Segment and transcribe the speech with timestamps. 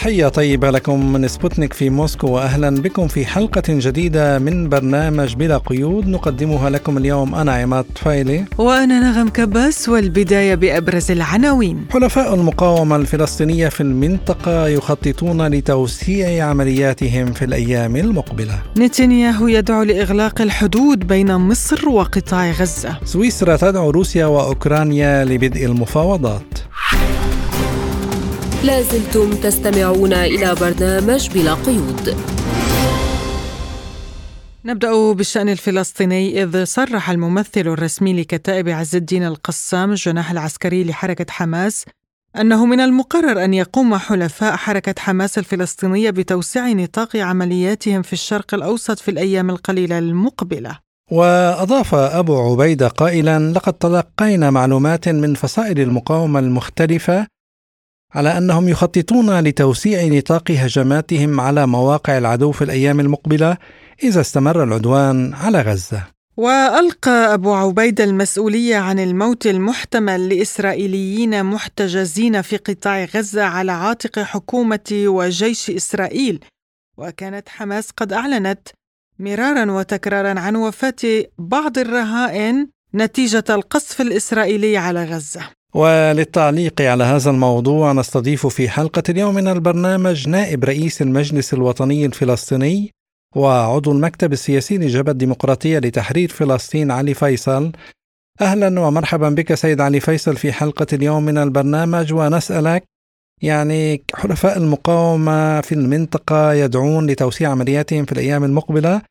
[0.00, 5.58] تحية طيبة لكم من سبوتنيك في موسكو وأهلا بكم في حلقة جديدة من برنامج بلا
[5.58, 7.34] قيود نقدمها لكم اليوم.
[7.34, 8.44] أنا عماد طفيلي.
[8.58, 11.86] وأنا نغم كباس والبداية بأبرز العناوين.
[11.90, 18.58] حلفاء المقاومة الفلسطينية في المنطقة يخططون لتوسيع عملياتهم في الأيام المقبلة.
[18.78, 22.98] نتنياهو يدعو لإغلاق الحدود بين مصر وقطاع غزة.
[23.04, 26.58] سويسرا تدعو روسيا وأوكرانيا لبدء المفاوضات.
[28.64, 32.16] لازلتم تستمعون إلى برنامج بلا قيود.
[34.64, 41.84] نبدأ بالشأن الفلسطيني إذ صرح الممثل الرسمي لكتائب عز الدين القسام الجناح العسكري لحركة حماس
[42.36, 48.98] أنه من المقرر أن يقوم حلفاء حركة حماس الفلسطينية بتوسيع نطاق عملياتهم في الشرق الأوسط
[48.98, 50.78] في الأيام القليلة المقبلة.
[51.12, 57.26] وأضاف أبو عبيدة قائلا لقد تلقينا معلومات من فصائل المقاومة المختلفة
[58.14, 63.56] على أنهم يخططون لتوسيع نطاق هجماتهم على مواقع العدو في الأيام المقبلة
[64.02, 66.06] إذا استمر العدوان على غزة.
[66.36, 74.90] وألقى أبو عبيده المسؤولية عن الموت المحتمل لإسرائيليين محتجزين في قطاع غزة على عاتق حكومة
[74.92, 76.44] وجيش إسرائيل
[76.96, 78.68] وكانت حماس قد أعلنت
[79.18, 85.59] مرارا وتكرارا عن وفاة بعض الرهائن نتيجة القصف الإسرائيلي على غزة.
[85.74, 92.90] وللتعليق على هذا الموضوع نستضيف في حلقة اليوم من البرنامج نائب رئيس المجلس الوطني الفلسطيني
[93.36, 97.72] وعضو المكتب السياسي لجبهة الديمقراطية لتحرير فلسطين علي فيصل.
[98.40, 102.84] أهلا ومرحبا بك سيد علي فيصل في حلقة اليوم من البرنامج ونسألك
[103.42, 109.02] يعني حلفاء المقاومة في المنطقة يدعون لتوسيع عملياتهم في الأيام المقبلة.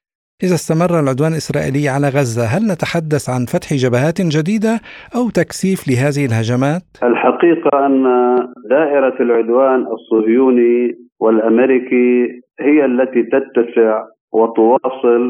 [0.43, 4.73] إذا استمر العدوان الإسرائيلي على غزة هل نتحدث عن فتح جبهات جديدة
[5.17, 8.03] أو تكثيف لهذه الهجمات؟ الحقيقة أن
[8.69, 12.11] دائرة العدوان الصهيوني والأمريكي
[12.59, 15.23] هي التي تتسع وتواصل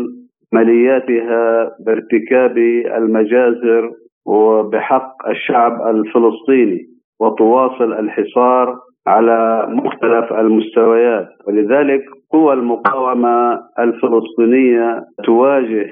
[0.54, 2.58] ملياتها بارتكاب
[2.98, 3.92] المجازر
[4.26, 6.82] وبحق الشعب الفلسطيني
[7.20, 8.76] وتواصل الحصار
[9.10, 11.28] على مختلف المستويات.
[11.48, 15.86] ولذلك قوى المقاومة الفلسطينية تواجه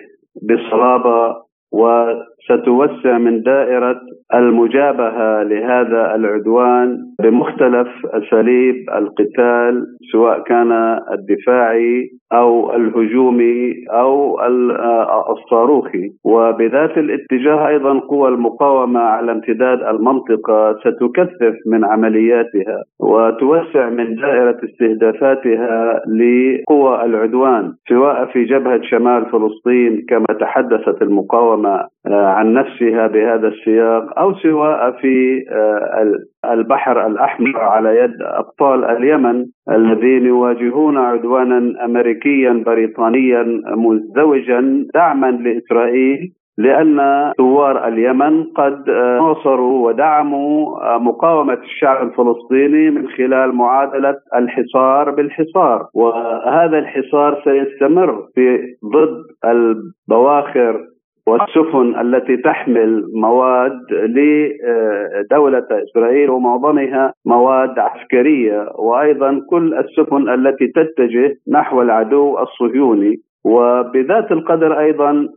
[0.50, 1.35] بصلابة
[1.72, 4.00] وستوسع من دائرة
[4.33, 10.71] المجابهة لهذا العدوان بمختلف أساليب القتال سواء كان
[11.11, 14.39] الدفاعي أو الهجومي أو
[15.31, 16.11] الصاروخي.
[16.25, 26.01] وبذات الاتجاه أيضا قوى المقاومة على امتداد المنطقة ستكثف من عملياتها وتوسع من دائرة استهدافاتها
[26.07, 34.33] لقوى العدوان سواء في جبهة شمال فلسطين كما تحدثت المقاومة عن نفسها بهذا السياق أو
[34.33, 35.44] سواء في
[36.45, 46.97] البحر الأحمر على يد أبطال اليمن الذين يواجهون عدوانا أمريكيا بريطانيا مزدوجا دعما لإسرائيل لأن
[47.38, 55.88] ثوار اليمن قد ناصروا ودعموا مقاومة الشعب الفلسطيني من خلال معادلة الحصار بالحصار.
[55.94, 60.81] وهذا الحصار سيستمر في ضد البواخر
[61.27, 71.81] والسفن التي تحمل مواد لدولة إسرائيل ومعظمها مواد عسكرية وأيضا كل السفن التي تتجه نحو
[71.81, 73.15] العدو الصهيوني.
[73.45, 75.27] وبذات القدر أيضا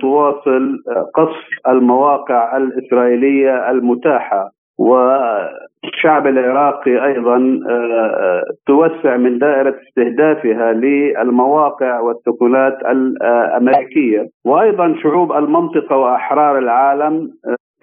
[0.00, 0.76] تواصل
[1.14, 4.55] قصف المواقع الإسرائيلية المتاحة.
[4.78, 7.60] والشعب العراقي أيضا
[8.66, 17.28] توسع من دائرة استهدافها للمواقع والثقلات الامريكيه وأيضا شعوب المنطقة وأحرار العالم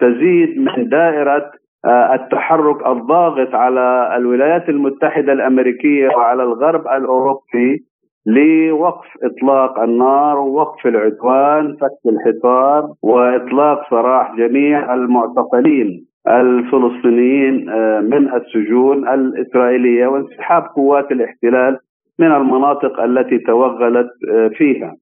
[0.00, 1.50] تزيد من دائرة
[1.86, 7.84] التحرك الضاغط على الولايات المتحدة الأمريكية وعلى الغرب الأوروبي
[8.26, 16.06] لوقف إطلاق النار ووقف العدوان فك الحصار وإطلاق سراح جميع المعتقلين.
[16.28, 17.66] الفلسطينيين
[18.10, 21.78] من السجون الإسرائيلية وانسحاب قوات الاحتلال
[22.18, 24.10] من المناطق التي توغلت
[24.56, 24.94] فيها.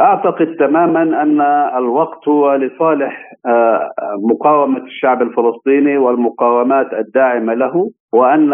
[0.00, 1.40] أعتقد تماما أن
[1.78, 3.32] الوقت هو لصالح
[4.30, 8.52] مقاومة الشعب الفلسطيني والمقاومات الداعمة له وأن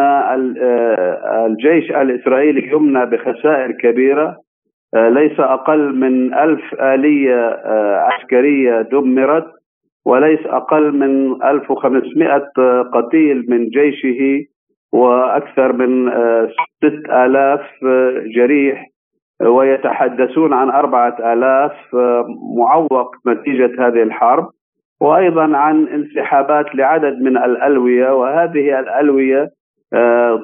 [1.47, 4.37] الجيش الإسرائيلي يمنى بخسائر كبيرة
[4.95, 7.61] ليس أقل من ألف آلية
[7.97, 9.47] عسكرية دمرت
[10.07, 12.51] وليس أقل من 1500
[12.93, 14.45] قتيل من جيشه
[14.93, 16.11] وأكثر من
[16.51, 17.61] ستة آلاف
[18.37, 18.87] جريح
[19.43, 21.73] ويتحدثون عن أربعة آلاف
[22.59, 24.49] معوق نتيجة هذه الحرب
[25.01, 29.49] وأيضا عن انسحابات لعدد من الألوية وهذه الألوية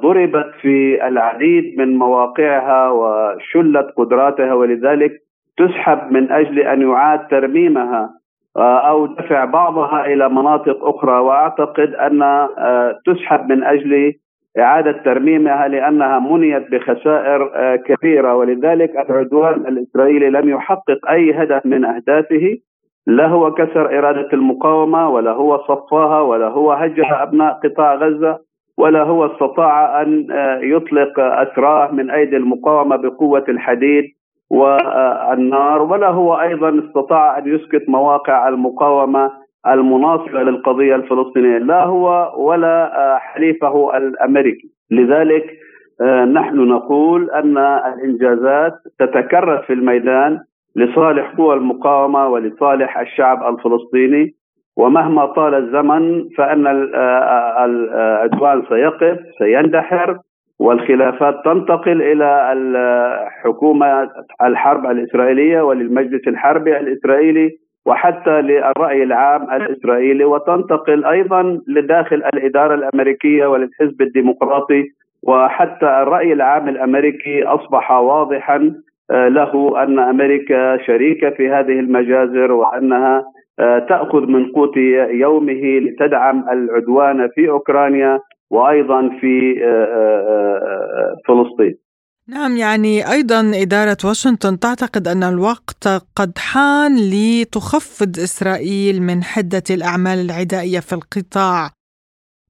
[0.02, 5.12] ضربت في العديد من مواقعها وشلت قدراتها ولذلك
[5.58, 8.19] تسحب من أجل أن يعاد ترميمها.
[8.56, 11.20] أو دفع بعضها إلى مناطق أخرى.
[11.20, 12.48] وأعتقد أن
[13.06, 14.12] تسحب من أجل
[14.58, 18.34] إعادة ترميمها لأنها منيت بخسائر كبيرة.
[18.34, 22.56] ولذلك العدوان الإسرائيلي لم يحقق أي هدف من أهدافه.
[23.06, 28.38] لا هو كسر إرادة المقاومة ولا هو صفاها ولا هو هجر أبناء قطاع غزة
[28.78, 30.26] ولا هو استطاع أن
[30.62, 34.04] يطلق أسراه من أيدي المقاومة بقوة الحديد.
[34.50, 39.30] والنار ولا هو أيضا استطاع أن يسكت مواقع المقاومة
[39.66, 44.68] المناصرة للقضية الفلسطينية لا هو ولا حليفه الأمريكي.
[44.90, 45.44] لذلك
[46.32, 50.38] نحن نقول أن الإنجازات تتكرر في الميدان
[50.76, 54.34] لصالح قوى المقاومة ولصالح الشعب الفلسطيني.
[54.76, 56.66] ومهما طال الزمن فإن
[57.64, 60.18] العدوان سيقف سيندحر.
[60.60, 64.08] والخلافات تنتقل إلى الحكومة
[64.42, 67.50] الحرب الإسرائيلية وللمجلس الحربي الإسرائيلي
[67.86, 74.84] وحتى للرأي العام الإسرائيلي وتنتقل أيضا لداخل الإدارة الأمريكية وللحزب الديمقراطي
[75.22, 78.74] وحتى الرأي العام الأمريكي أصبح واضحا
[79.10, 83.24] له أن أمريكا شريكة في هذه المجازر وأنها
[83.88, 84.76] تأخذ من قوت
[85.10, 89.54] يومه لتدعم العدوان في أوكرانيا وأيضا في
[91.28, 91.78] فلسطين.
[92.28, 100.18] نعم يعني أيضا إدارة واشنطن تعتقد أن الوقت قد حان لتخفض إسرائيل من حدة الأعمال
[100.18, 101.70] العدائية في القطاع.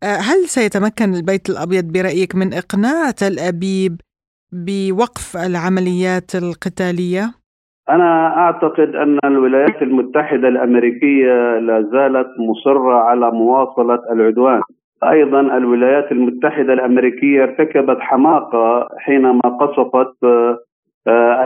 [0.05, 4.01] هل سيتمكن البيت الأبيض برأيك من إقناع تل أبيب
[4.53, 7.25] بوقف العمليات القتالية؟
[7.89, 14.61] أنا أعتقد أن الولايات المتحدة الأمريكية لا زالت مصرة على مواصلة العدوان.
[15.05, 20.17] أيضا الولايات المتحدة الأمريكية ارتكبت حماقة حينما قصفت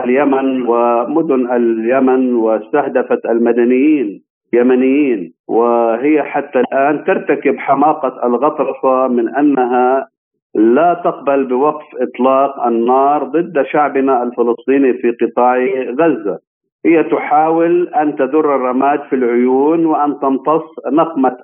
[0.03, 4.21] اليمن ومدن اليمن واستهدفت المدنيين
[4.53, 5.33] يمنيين.
[5.47, 10.07] وهي حتى الآن ترتكب حماقة الغطرسة من أنها
[10.55, 15.57] لا تقبل بوقف إطلاق النار ضد شعبنا الفلسطيني في قطاع
[15.99, 16.39] غزة.
[16.85, 21.37] هي تحاول أن تدر الرماد في العيون وأن تمتص نقمة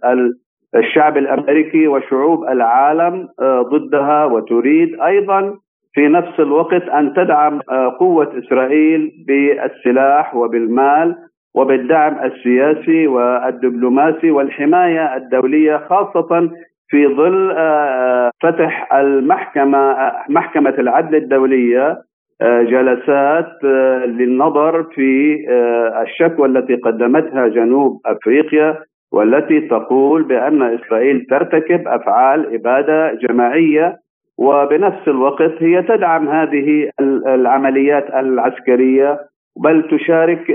[0.75, 5.53] الشعب الأمريكي وشعوب العالم ضدها وتريد أيضا
[5.93, 7.59] في نفس الوقت أن تدعم
[7.99, 11.15] قوة إسرائيل بالسلاح وبالمال
[11.55, 16.49] وبالدعم السياسي والدبلوماسي والحماية الدولية خاصة
[16.87, 17.55] في ظل
[18.41, 19.95] فتح المحكمة
[20.29, 21.97] محكمة العدل الدولية
[22.41, 23.63] جلسات
[24.05, 25.37] للنظر في
[26.01, 28.77] الشكوى التي قدمتها جنوب أفريقيا.
[29.13, 33.97] والتي تقول بأن إسرائيل ترتكب أفعال إبادة جماعية
[34.37, 36.89] وبنفس الوقت هي تدعم هذه
[37.27, 39.19] العمليات العسكرية
[39.63, 40.51] بل تشارك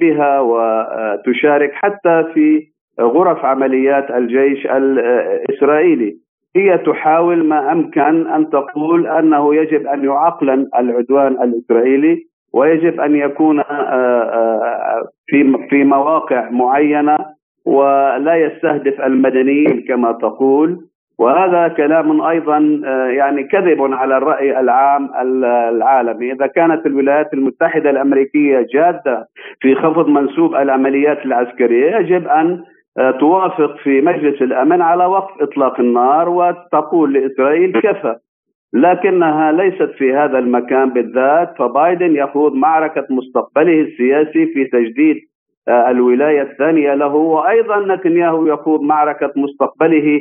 [0.00, 2.62] بها وتشارك حتى في
[3.00, 6.16] غرف عمليات الجيش الاسرائيلي
[6.56, 12.22] هي تحاول ما أمكن أن تقول أنه يجب أن يعقلن العدوان الإسرائيلي
[12.54, 13.62] ويجب أن يكون
[15.26, 17.18] في في مواقع معينة
[17.68, 20.78] ولا يستهدف المدنيين كما تقول.
[21.18, 22.58] وهذا كلام أيضا
[23.10, 25.08] يعني كذب على الرأي العام
[25.74, 29.26] العالمي، إذا كانت الولايات المتحدة الأمريكية جادة
[29.60, 32.62] في خفض منسوب العمليات العسكرية يجب أن
[33.20, 38.16] توافق في مجلس الأمن على وقف إطلاق النار وتقول لإسرائيل كفى.
[38.72, 41.54] لكنها ليست في هذا المكان بالذات.
[41.58, 45.16] فبايدن يخوض معركة مستقبله السياسي في تجديد
[45.68, 50.20] الولاية الثانية له وأيضا نتنياهو يخوض معركة مستقبله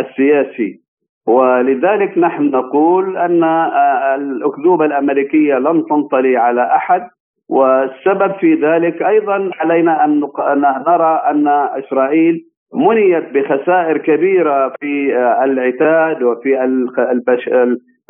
[0.00, 0.80] السياسي.
[1.26, 3.44] ولذلك نحن نقول أن
[4.14, 7.08] الأكذوبة الأمريكية لن تنطلي على أحد
[7.48, 10.20] والسبب في ذلك أيضا علينا أن
[10.86, 16.64] نرى أن إسرائيل منيت بخسائر كبيرة في العتاد وفي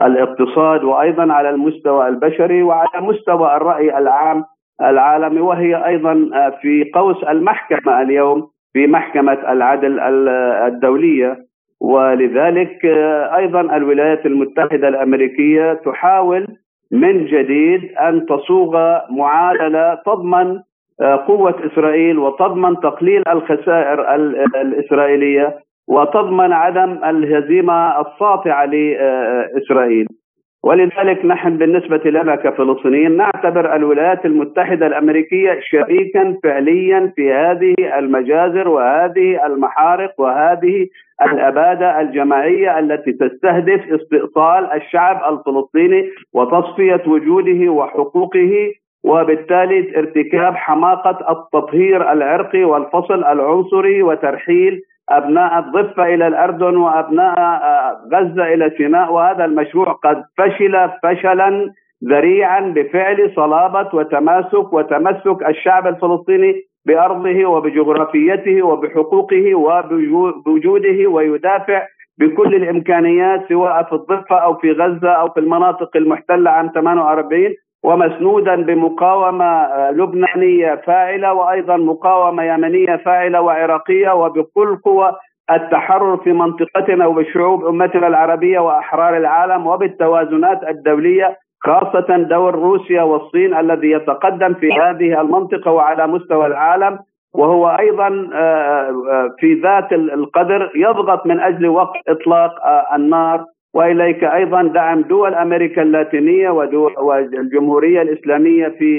[0.02, 4.44] الاقتصاد وأيضا على المستوى البشري وعلى مستوى الرأي العام
[4.82, 6.14] العالمي وهي أيضا
[6.62, 10.00] في قوس المحكمة اليوم في محكمة العدل
[10.66, 11.38] الدولية
[11.80, 12.85] ولذلك
[13.37, 16.47] أيضا الولايات المتحدة الأمريكية تحاول
[16.92, 20.61] من جديد أن تصوغ معادلة تضمن
[21.26, 24.14] قوة إسرائيل وتضمن تقليل الخسائر
[24.61, 25.58] الإسرائيلية
[25.88, 30.06] وتضمن عدم الهزيمة الساطعة لاسرائيل.
[30.65, 39.47] ولذلك نحن بالنسبة لنا كفلسطينيين نعتبر الولايات المتحدة الأمريكية شريكا فعليا في هذه المجازر وهذه
[39.47, 40.87] المحارق وهذه
[41.23, 48.73] الأبادة الجماعية التي تستهدف استئصال الشعب الفلسطيني وتصفية وجوده وحقوقه
[49.05, 58.55] وبالتالي ارتكاب حماقة التطهير العرقي والفصل العنصري وترحيل أبناء الضفة إلى الأردن وأبناء آه، غزة
[58.55, 61.71] إلى سيناء وهذا المشروع قد فشل فشلا
[62.05, 71.83] ذريعا بفعل صلابة وتماسك وتمسك الشعب الفلسطيني بأرضه وبجغرافيته وبحقوقه وبوجوده ويدافع
[72.19, 77.55] بكل الإمكانيات سواء في الضفة أو في غزة أو في المناطق المحتلة عام 48
[77.88, 85.12] ومسنودا بمقاومة آه، لبنانية فاعلة وأيضا مقاومة يمنية فاعلة وعراقية وبكل قوى
[85.50, 93.90] التحرر في منطقتنا وبشعوب أمتنا العربية وأحرار العالم وبالتوازنات الدولية خاصة دور روسيا والصين الذي
[93.90, 96.99] يتقدم في هذه المنطقة وعلى مستوى العالم
[97.35, 102.50] وهو أيضا آه، آه، في ذات القدر يضغط من أجل وقف إطلاق
[102.95, 103.45] النار
[103.78, 108.90] وإليك أيضا دعم دول أمريكا اللاتينية والجمهورية الإسلامية في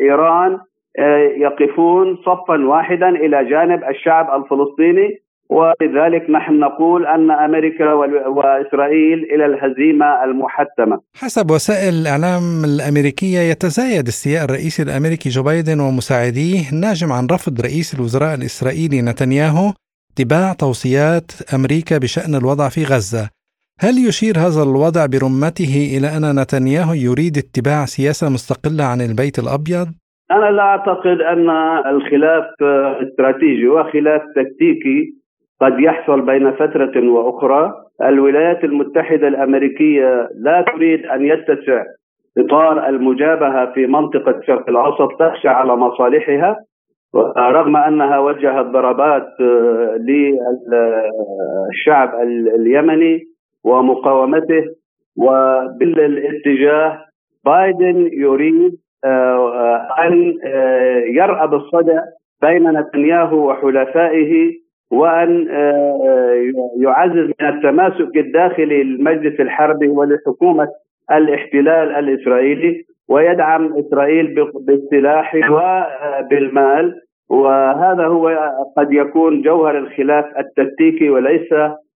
[0.00, 0.58] إيران
[0.98, 5.08] آه، يقفون صفا واحدا إلى جانب الشعب الفلسطيني
[5.50, 7.92] ولذلك نحن نقول أن أمريكا
[8.28, 11.00] وإسرائيل إلى الهزيمة المحتمة.
[11.16, 17.94] حسب وسائل الإعلام الأمريكية يتزايد استياء الرئيس الأمريكي جو بايدن ومساعديه ناجم عن رفض رئيس
[17.94, 19.72] الوزراء الإسرائيلي نتنياهو
[20.12, 23.43] اتباع توصيات أمريكا بشأن الوضع في غزة.
[23.80, 29.88] هل يشير هذا الوضع برمته إلى أن نتنياهو يريد اتباع سياسة مستقلة عن البيت الأبيض؟
[30.30, 31.50] أنا لا أعتقد أن
[31.94, 32.44] الخلاف
[33.04, 34.98] استراتيجي وخلاف تكتيكي
[35.60, 41.82] قد يحصل بين فترة وأخرى الولايات المتحدة الأمريكية لا تريد أن يتسع
[42.38, 46.56] إطار المجابهة في منطقة الشرق الأوسط تخشى على مصالحها
[47.38, 49.28] رغم أنها وجهت ضربات
[50.70, 52.10] للشعب
[52.58, 53.33] اليمني
[53.64, 54.64] ومقاومته
[55.16, 57.04] وبالاتجاه
[57.44, 58.72] بايدن يريد
[59.04, 62.02] آه، آه، أن آه، يرأب الصدع
[62.42, 64.52] بين نتنياهو وحلفائه
[64.90, 65.48] وأن
[66.80, 70.68] يعزز من التماسك الداخلي للمجلس الحربي ولحكومة
[71.12, 81.52] الاحتلال الإسرائيلي ويدعم إسرائيل بالسلاح وبالمال وهذا هو قد يكون جوهر الخلاف التكتيكي وليس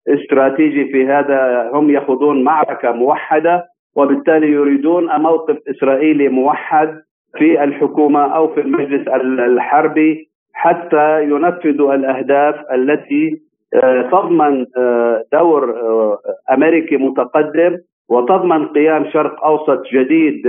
[0.08, 7.02] استراتيجي في هذا هم يخوضون معركة موحدة وبالتالي يريدون موقف إسرائيلي موحد
[7.38, 16.18] في الحكومة أو في المجلس الحربي حتى ينفذوا الأهداف التي آه، تضمن آه، دور آه،
[16.54, 17.78] أمريكي متقدم
[18.10, 20.42] وتضمن قيام شرق أوسط جديد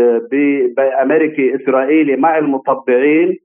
[0.77, 3.37] بأمريكي إسرائيلي مع المطبعين.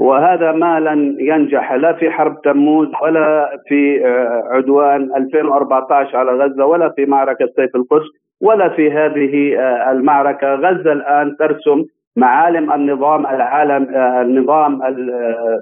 [0.00, 1.72] وهذا ما لن ينجح.
[1.72, 7.76] لا في حرب تموز ولا في آه، عدوان 2014 على غزة ولا في معركة سيف
[7.76, 8.06] القدس
[8.40, 10.54] ولا في هذه آه، المعركة.
[10.54, 11.84] غزة الآن ترسم
[12.16, 14.80] معالم النظام العالم آه، النظام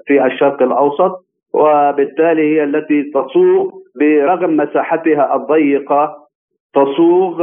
[0.06, 1.12] في الشرق الأوسط
[1.54, 6.16] وبالتالي هي التي تصوغ برغم مساحتها الضيقة
[6.74, 7.42] تصوغ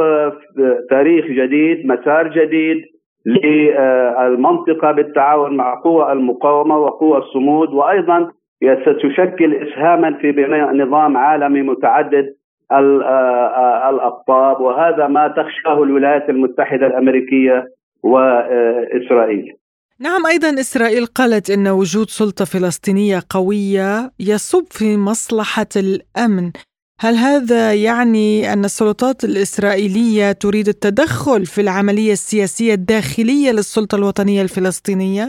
[0.89, 2.94] تاريخ جديد مسار جديد
[3.25, 8.32] للمنطقة بالتعاون مع قوى المقاومة وقوى الصمود وأيضا
[8.82, 12.36] ستشكل إسهاما في بناء نظام عالمي متعدد
[13.89, 17.67] الأقطاب وهذا ما تخشاه الولايات المتحدة الأمريكية
[18.03, 19.53] وإسرائيل.
[20.00, 26.51] نعم أيضا إسرائيل قالت إن وجود سلطة فلسطينية قوية يصب في مصلحة الأمن.
[26.99, 35.25] هل هذا يعني أن السلطات الإسرائيلية تريد التدخل في العملية السياسية الداخلية للسلطة الوطنية الفلسطينية؟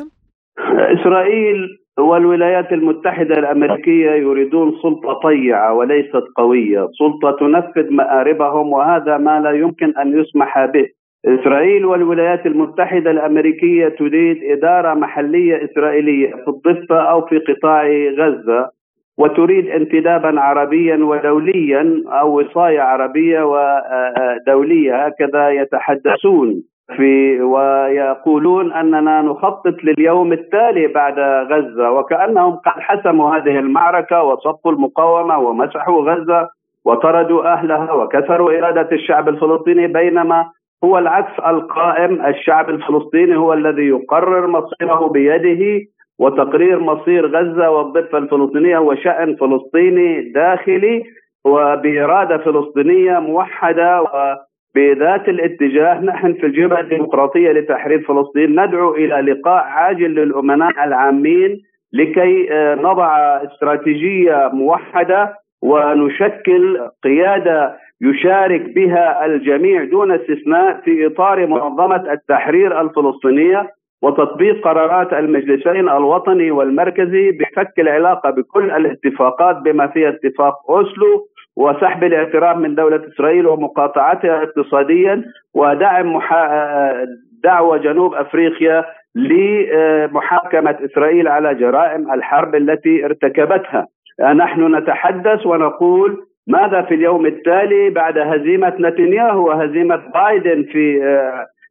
[0.97, 1.59] إسرائيل
[1.99, 6.89] والولايات المتحدة الأمريكية يريدون سلطة طيعة وليست قوية.
[6.99, 10.87] سلطة تنفذ مآربهم وهذا ما لا يمكن أن يسمح به.
[11.25, 17.87] إسرائيل والولايات المتحدة الأمريكية تريد إدارة محلية إسرائيلية في الضفة أو في قطاع
[18.19, 18.76] غزة.
[19.19, 26.63] وتريد انتدابا عربيا ودوليا أو وصاية عربية ودوليه هكذا يتحدثون
[26.97, 31.19] في ويقولون أننا نخطط لليوم التالي بعد
[31.53, 36.49] غزة وكأنهم قد حسموا هذه المعركة وصفوا المقاومة ومسحوا غزة
[36.85, 40.47] وطردوا أهلها وكسروا إرادة الشعب الفلسطيني بينما
[40.85, 45.87] هو العكس القائم الشعب الفلسطيني هو الذي يقرر مصيره بيده
[46.19, 51.05] وتقرير مصير غزة والضفة الفلسطينية هو شأن فلسطيني داخلي
[51.45, 58.61] وبإرادة فلسطينية موحدة وبذات الاتجاه نحن في الجبهة الديمقراطية لتحرير فلسطين.
[58.61, 69.27] ندعو إلى لقاء عاجل للأمناء العامين لكي آه، نضع استراتيجية موحدة ونشكل قيادة يشارك بها
[69.27, 73.76] الجميع دون استثناء في إطار منظمة التحرير الفلسطينية.
[74.03, 81.27] وتطبيق قرارات المجلسين الوطني والمركزي بفك العلاقة بكل الاتفاقات بما فيها اتفاق أوسلو
[81.57, 85.25] وسحب الاعتراف من دولة إسرائيل ومقاطعتها اقتصاديا
[85.55, 87.07] ودعم محا...
[87.45, 88.85] دعوة جنوب أفريقيا
[89.15, 93.87] لمحاكمة إسرائيل على جرائم الحرب التي ارتكبتها.
[94.35, 101.01] نحن نتحدث ونقول ماذا في اليوم التالي بعد هزيمة نتنياهو وهزيمة بايدن في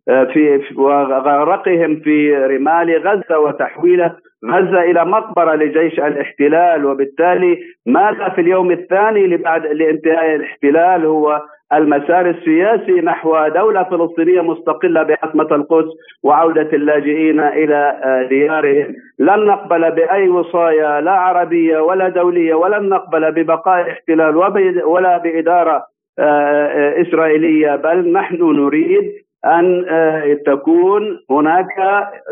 [0.05, 4.09] في وغرقهم في رمال غزة وتحويل
[4.45, 6.85] غزة إلى مقبرة لجيش الاحتلال.
[6.85, 11.41] وبالتالي ماذا في اليوم الثاني لبعد لانتهاء الاحتلال؟ هو
[11.73, 15.91] المسار السياسي نحو دولة فلسطينية مستقلة بعاصمه القدس
[16.23, 23.81] وعودة اللاجئين إلى ديارهم، لن نقبل بأي وصايا لا عربية ولا دولية ولن نقبل ببقاء
[23.81, 24.37] الاحتلال
[24.85, 25.83] ولا بإدارة
[26.19, 31.79] آه، آه، إسرائيلية بل نحن نريد أن آه، تكون هناك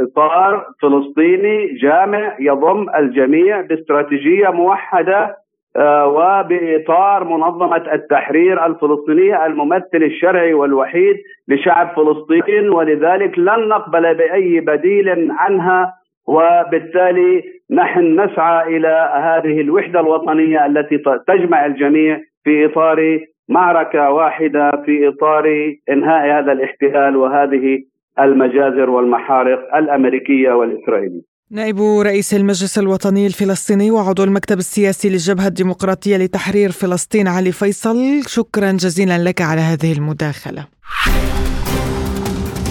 [0.02, 5.44] إطار فلسطيني جامع يضم الجميع باستراتيجية موحدة
[5.76, 11.16] آه، وبإطار منظمة التحرير الفلسطينية الممثل الشرعي والوحيد
[11.48, 12.70] لشعب فلسطين.
[12.70, 15.94] ولذلك لن نقبل بأي بديل عنها
[16.28, 23.20] وبالتالي نحن نسعى إلى هذه الوحدة الوطنية التي تجمع الجميع في إطار
[23.50, 25.46] معركة واحدة في إطار
[25.90, 27.84] إنهاء هذا الاحتلال وهذه
[28.20, 31.22] المجازر والمحارق الأمريكية والإسرائيلية.
[31.52, 37.98] نائب رئيس المجلس الوطني الفلسطيني وعضو المكتب السياسي للجبهة الديمقراطية لتحرير فلسطين علي فيصل
[38.28, 40.66] شكرا جزيلا لك على هذه المداخلة.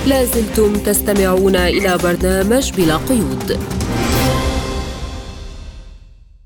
[0.09, 3.82] لازلتم تستمعون إلى برنامج بلا قيود.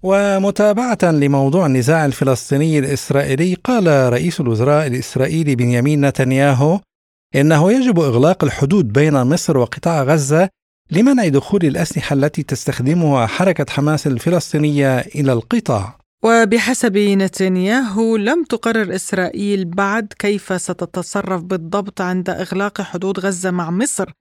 [0.09, 6.81] ومتابعة لموضوع النزاع الفلسطيني الإسرائيلي قال رئيس الوزراء الإسرائيلي بنيامين نتنياهو
[7.35, 10.49] إنه يجب إغلاق الحدود بين مصر وقطاع غزة
[10.91, 15.99] لمنع دخول الأسلحة التي تستخدمها حركة حماس الفلسطينية إلى القطاع.
[16.25, 24.13] وبحسب نتنياهو لم تقرر إسرائيل بعد كيف ستتصرف بالضبط عند إغلاق حدود غزة مع مصر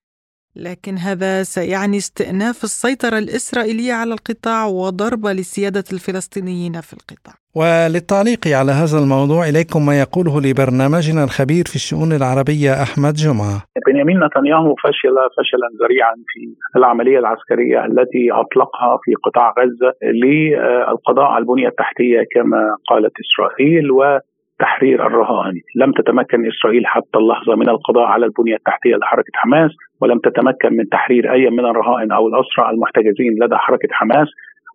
[0.55, 7.35] لكن هذا سيعني استئناف السيطرة الإسرائيلية على القطاع وضربة لسيادة الفلسطينيين في القطاع.
[7.55, 13.57] وللتعليق على هذا الموضوع إليكم ما يقوله لبرنامجنا الخبير في الشؤون العربية أحمد جمعة.
[13.87, 16.39] بنيامين نتنياهو فشل فشلا ذريعا في
[16.79, 19.91] العملية العسكرية التي أطلقها في قطاع غزة
[20.21, 24.19] للقضاء على البنية التحتية كما قالت إسرائيل و
[24.59, 30.19] تحرير الرهائن لم تتمكن إسرائيل حتى اللحظة من القضاء على البنية التحتية لحركة حماس ولم
[30.19, 34.27] تتمكن من تحرير أي من الرهائن أو الأسرى المحتجزين لدى حركة حماس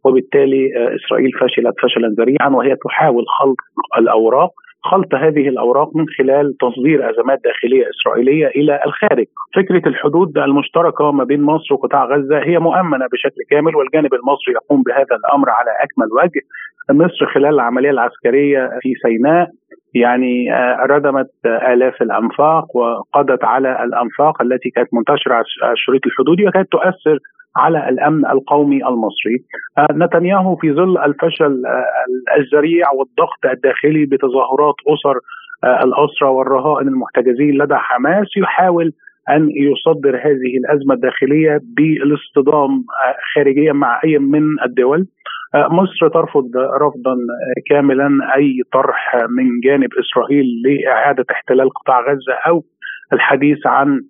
[0.04, 3.56] وبالتالي آه، إسرائيل فشلت فشلا ذريعا وهي تحاول خلط
[3.98, 4.50] الأوراق
[4.82, 9.26] خلط هذه الأوراق من خلال تصدير أزمات داخلية إسرائيلية إلى الخارج.
[9.56, 14.82] فكرة الحدود المشتركة ما بين مصر وقطاع غزة هي مؤمنة بشكل كامل والجانب المصري يقوم
[14.82, 16.40] بهذا الأمر على أكمل وجه.
[16.90, 19.50] مصر خلال العملية العسكرية في سيناء
[19.94, 26.72] يعني آه، ردمت آلاف الأنفاق وقضت على الأنفاق التي كانت منتشرة على الشريط الحدودي وكانت
[26.72, 27.18] تؤثر
[27.56, 29.36] على الأمن القومي المصري.
[29.78, 35.18] آه، نتنياهو في ظل الفشل آه، الذريع والضغط الداخلي بتظاهرات أسر
[35.64, 38.92] الاسرى والرهائن المحتجزين لدى حماس يحاول
[39.30, 42.84] أن يصدر هذه الأزمة الداخلية بالاصطدام
[43.34, 45.06] خارجيا مع أي من الدول
[45.54, 47.16] مصر ترفض رفضا
[47.70, 52.64] كاملا أي طرح من جانب إسرائيل لإعادة احتلال قطاع غزة أو
[53.12, 54.00] الحديث عن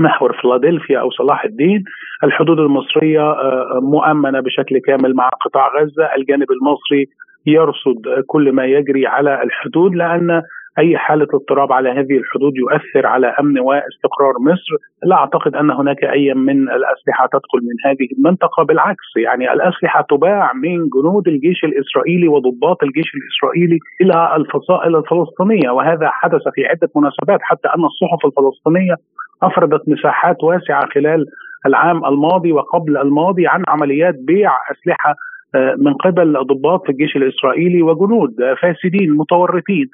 [0.00, 1.84] محور فيلادلفيا أو صلاح الدين.
[2.24, 6.04] الحدود المصرية آه، مؤمنة بشكل كامل مع قطاع غزة.
[6.16, 7.06] الجانب المصري
[7.46, 10.42] يرصد كل ما يجري على الحدود لأن
[10.80, 16.04] أي حالة اضطراب على هذه الحدود يؤثر على أمن واستقرار مصر، لا أعتقد أن هناك
[16.04, 22.28] أي من الأسلحة تدخل من هذه المنطقة بالعكس يعني الأسلحة تباع من جنود الجيش الإسرائيلي
[22.28, 28.94] وضباط الجيش الإسرائيلي إلى الفصائل الفلسطينية وهذا حدث في عدة مناسبات حتى أن الصحف الفلسطينية
[29.42, 31.26] أفردت مساحات واسعة خلال
[31.66, 35.14] العام الماضي وقبل الماضي عن عمليات بيع أسلحة
[35.54, 39.86] آه، من قبل ضباط الجيش الإسرائيلي وجنود فاسدين متورطين.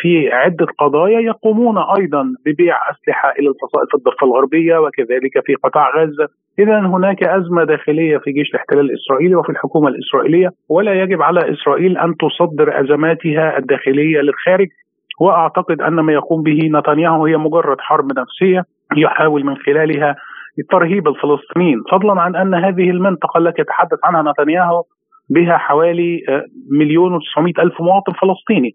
[0.00, 5.90] في عدة قضايا يقومون أيضا ببيع أسلحة إلى الفصائل في الضفة الغربية وكذلك في قطاع
[5.96, 6.28] غزة.
[6.58, 11.98] إذا هناك أزمة داخلية في جيش الاحتلال الإسرائيلي وفي الحكومة الإسرائيلية ولا يجب على إسرائيل
[11.98, 14.68] أن تصدر أزماتها الداخلية للخارج.
[15.20, 18.64] وأعتقد أن ما يقوم به نتنياهو هي مجرد حرب نفسية
[18.96, 20.16] يحاول من خلالها
[20.70, 21.82] ترهيب الفلسطينيين.
[21.92, 24.82] فضلا عن أن هذه المنطقة التي يتحدث عنها نتنياهو
[25.30, 26.20] بها حوالي
[26.70, 28.74] مليون وتسعمائة ألف مواطن فلسطيني.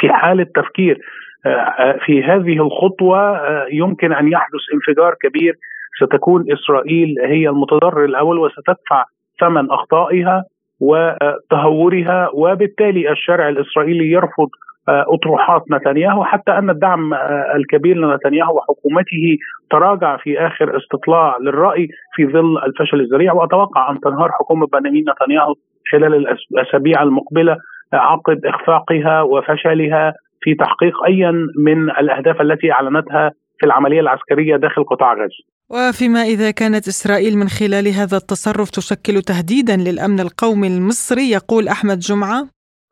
[0.00, 0.98] في حال التفكير
[1.46, 3.40] آه، آه، في هذه الخطوة
[3.72, 5.54] يمكن أن يحدث انفجار كبير.
[6.00, 9.04] ستكون إسرائيل هي المتضرر الأول وستدفع
[9.40, 10.44] ثمن أخطائها
[10.80, 14.48] وتهورها وبالتالي الشارع الإسرائيلي يرفض
[14.88, 16.24] أطروحات نتنياهو.
[16.24, 17.14] حتى أن الدعم
[17.54, 19.36] الكبير لنتنياهو وحكومته
[19.70, 23.32] تراجع في آخر استطلاع للرأي في ظل الفشل الذريع.
[23.32, 25.54] وأتوقع أن تنهار حكومة بنيامين نتنياهو
[25.92, 27.56] خلال الأسابيع المقبلة.
[27.92, 35.12] عقب إخفاقها وفشلها في تحقيق ايا من الأهداف التي أعلنتها في العملية العسكرية داخل قطاع
[35.14, 35.44] غزة.
[35.70, 41.98] وفيما إذا كانت إسرائيل من خلال هذا التصرف تشكل تهديدا للأمن القومي المصري يقول أحمد
[41.98, 42.40] جمعة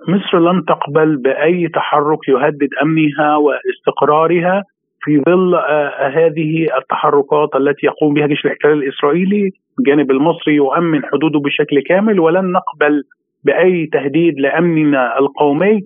[0.09, 4.63] مصر لن تقبل بأي تحرك يهدد أمنها واستقرارها
[5.01, 11.39] في ظل آه هذه التحركات التي يقوم بها جيش الاحتلال الإسرائيلي الجانب المصري يؤمن حدوده
[11.39, 13.03] بشكل كامل ولن نقبل
[13.45, 15.83] بأي تهديد لأمننا القومي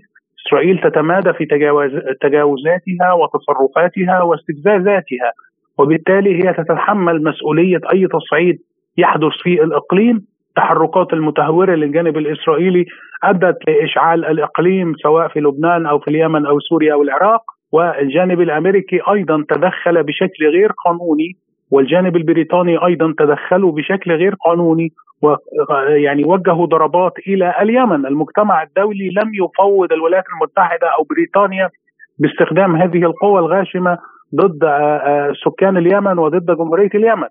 [0.47, 1.90] إسرائيل تتمادى في تجاوز
[2.21, 5.33] تجاوزاتها وتصرفاتها واستفزازاتها
[5.79, 8.59] وبالتالي هي تتحمل مسؤولية أي تصعيد
[8.99, 10.27] يحدث في الإقليم.
[10.49, 12.87] التحركات المتهورة للجانب الإسرائيلي
[13.25, 17.42] أدت لإشعال الإقليم سواء في لبنان أو في اليمن أو سوريا أو العراق.
[17.73, 21.37] والجانب الأمريكي أيضا تدخل بشكل غير قانوني
[21.71, 24.92] والجانب البريطاني أيضا تدخلوا بشكل غير قانوني.
[25.22, 31.70] ويعني وجهوا ضربات إلى اليمن، المجتمع الدولي لم يفوض الولايات المتحدة أو بريطانيا
[32.18, 33.98] باستخدام هذه القوى الغاشمة
[34.35, 34.59] ضد
[35.44, 37.28] سكان اليمن وضد جمهورية اليمن،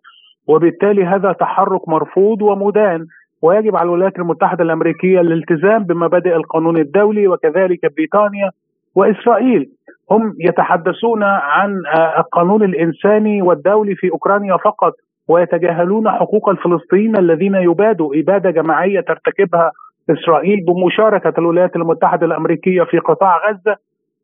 [0.48, 3.06] وبالتالي هذا تحرك مرفوض ومدان
[3.42, 8.52] ويجب على الولايات المتحدة الأمريكية الالتزام بمبادئ القانون الدولي وكذلك بريطانيا
[8.96, 9.70] وإسرائيل.
[10.12, 11.82] هم يتحدثون عن
[12.18, 14.94] القانون الإنساني والدولي في أوكرانيا فقط.
[15.28, 19.72] ويتجاهلون حقوق الفلسطينيين الذين يبادوا إبادة جماعية ترتكبها
[20.10, 23.76] إسرائيل بمشاركة الولايات المتحدة الأمريكية في قطاع غزة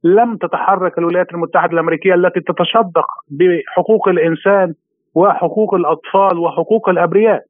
[0.04, 4.74] لم تتحرك الولايات المتحدة الأمريكية التي تتشدق بحقوق الإنسان
[5.16, 7.42] وحقوق الأطفال وحقوق الأبرياء.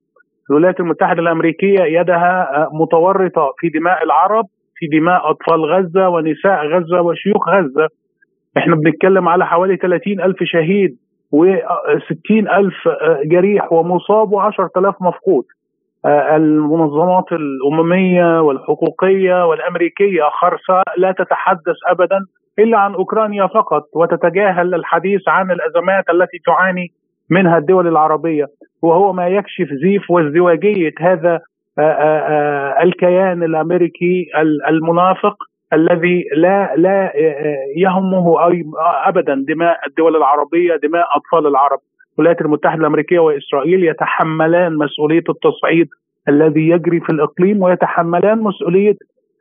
[0.50, 7.50] الولايات المتحدة الأمريكية يدها متورطة في دماء العرب في دماء أطفال غزة ونساء غزة وشيوخ
[7.50, 7.88] غزة.
[8.58, 10.98] إحنا بنتكلم على حوالي 30 ألف شهيد
[11.36, 12.76] و60 ألف
[13.26, 15.44] جريح ومصاب و10000 مفقود.
[16.36, 22.20] المنظمات الأممية والحقوقية والأمريكية خرساء لا تتحدث ابدا
[22.60, 26.88] إلا عن أوكرانيا فقط وتتجاهل الحديث عن الأزمات التي تعاني
[27.30, 28.46] منها الدول العربية
[28.82, 31.40] وهو ما يكشف زيف وازدواجية هذا
[32.84, 34.26] الكيان الأمريكي
[34.70, 35.36] المنافق
[35.74, 37.12] الذي لا لا
[37.78, 38.64] يهمه أي
[39.06, 39.46] ابدا.
[39.48, 41.80] دماء الدول العربية دماء أطفال العرب.
[42.16, 45.88] الولايات المتحدة الأمريكية وإسرائيل يتحملان مسؤولية التصعيد
[46.30, 48.96] الذي يجري في الإقليم ويتحملان مسؤولية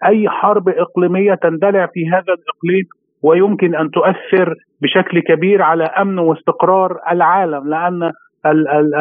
[0.05, 2.85] أي حرب إقليمية تندلع في هذا الإقليم
[3.23, 8.13] ويمكن أن تؤثر بشكل كبير على أمن واستقرار العالم لأن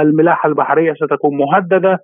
[0.01, 1.99] الملاحة البحرية ستكون مهددة.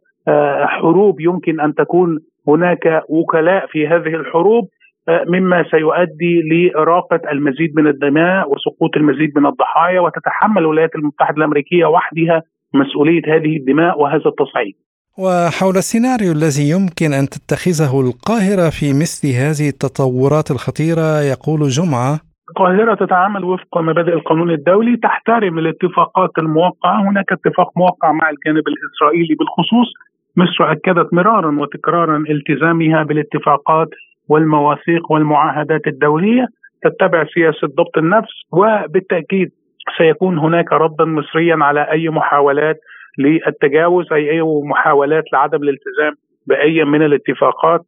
[0.66, 4.68] حروب يمكن أن تكون هناك وكلاء في هذه الحروب.
[5.10, 12.41] مما سيؤدي لإراقة المزيد من الدماء وسقوط المزيد من الضحايا وتتحمل الولايات المتحدة الأمريكية وحدها
[12.74, 14.76] مسؤولية هذه الدماء وهذا التصعيد.
[15.20, 23.06] وحول السيناريو الذي يمكن أن تتخذه القاهرة في مثل هذه التطورات الخطيرة يقول جمعة القاهرة
[23.06, 27.10] تتعامل وفق مبادئ القانون الدولي تحترم الاتفاقات الموقعة.
[27.10, 29.89] هناك اتفاق موقع مع الجانب الإسرائيلي بالخصوص
[30.38, 33.89] مصر أكدت مرارا وتكرارا التزامها بالاتفاقات
[34.30, 36.48] والمواثيق والمعاهدات الدولية
[36.84, 39.50] تتبع سياسة ضبط النفس وبالتأكيد
[39.98, 42.80] سيكون هناك ردا مصريا على أي محاولات
[43.20, 46.13] للتجاوز اي أي محاولات لعدم الالتزام
[46.48, 47.82] بأي من الاتفاقات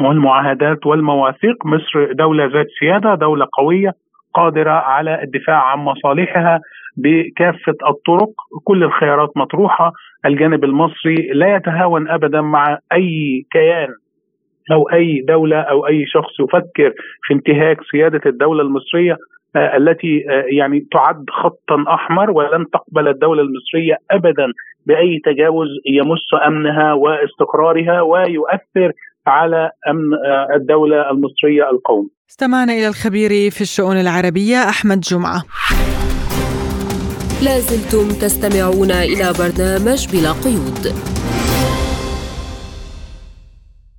[0.00, 1.66] والمعاهدات والمواثيق.
[1.66, 3.92] مصر دولة ذات سيادة دولة قوية
[4.34, 6.60] قادرة على الدفاع عن مصالحها
[6.96, 8.30] بكافة الطرق
[8.64, 9.92] كل الخيارات مطروحة.
[10.26, 13.88] الجانب المصري لا يتهاون ابدا مع أي كيان
[14.72, 19.16] أو أي دولة أو أي شخص يفكر في انتهاك سيادة الدولة المصرية
[19.56, 20.24] التي
[20.58, 24.46] يعني تعد خطا أحمر ولن تقبل الدولة المصرية ابدا
[24.86, 28.92] بأي تجاوز يمس أمنها واستقرارها ويؤثر
[29.26, 30.12] على أمن
[30.54, 32.08] الدولة المصرية القومي.
[32.30, 35.42] استمعنا إلى الخبير في الشؤون العربية أحمد جمعة.
[37.44, 40.84] لازلتم تستمعون إلى برنامج بلا قيود.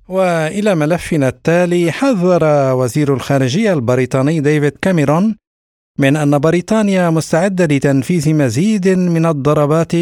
[0.08, 5.36] وإلى ملفنا التالي حذر وزير الخارجية البريطاني ديفيد كاميرون
[5.98, 9.92] من أن بريطانيا مستعدة لتنفيذ مزيد من الضربات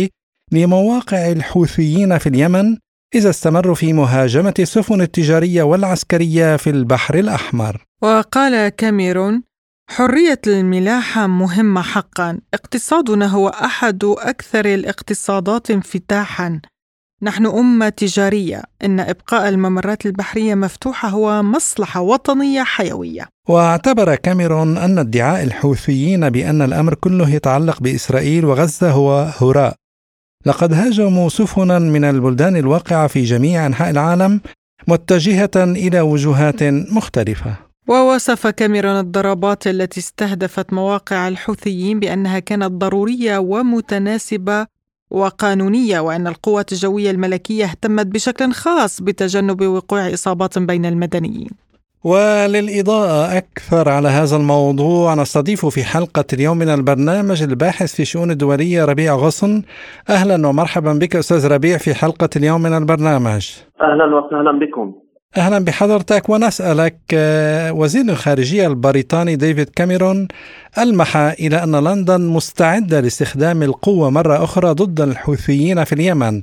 [0.52, 2.76] لمواقع الحوثيين في اليمن
[3.14, 7.84] إذا استمروا في مهاجمة السفن التجارية والعسكرية في البحر الأحمر.
[8.02, 9.42] وقال كاميرون:
[9.90, 16.60] حرية الملاحه مهمة حقا، اقتصادنا هو أحد أكثر الاقتصادات انفتاحا.
[17.22, 18.62] نحن أمة تجارية.
[18.84, 23.28] إن إبقاء الممرات البحرية مفتوحة هو مصلحة وطنية حيوية.
[23.48, 29.74] واعتبر كاميرون أن ادعاء الحوثيين بأن الأمر كله يتعلق بإسرائيل وغزة هو هراء.
[30.46, 34.40] لقد هاجموا سفنا من البلدان الواقعة في جميع أنحاء العالم
[34.88, 37.56] متجهة إلى وجهات مختلفة.
[37.88, 44.66] ووصف كاميرون الضربات التي استهدفت مواقع الحوثيين بأنها كانت ضرورية ومتناسبة
[45.12, 51.50] وقانونية وأن القوات الجوية الملكية اهتمت بشكل خاص بتجنب وقوع إصابات بين المدنيين.
[52.04, 58.84] وللإضاءة أكثر على هذا الموضوع نستضيف في حلقة اليوم من البرنامج الباحث في الشؤون الدولية
[58.84, 59.62] ربيع غصن.
[60.10, 63.50] أهلا ومرحبا بك أستاذ ربيع في حلقة اليوم من البرنامج.
[63.80, 64.94] أهلا وسهلا بكم.
[65.36, 70.28] أهلا بحضرتك ونسألك آه، وزير الخارجية البريطاني ديفيد كاميرون
[70.82, 76.34] ألمح إلى أن لندن مستعدة لاستخدام القوة مرة أخرى ضد الحوثيين في اليمن.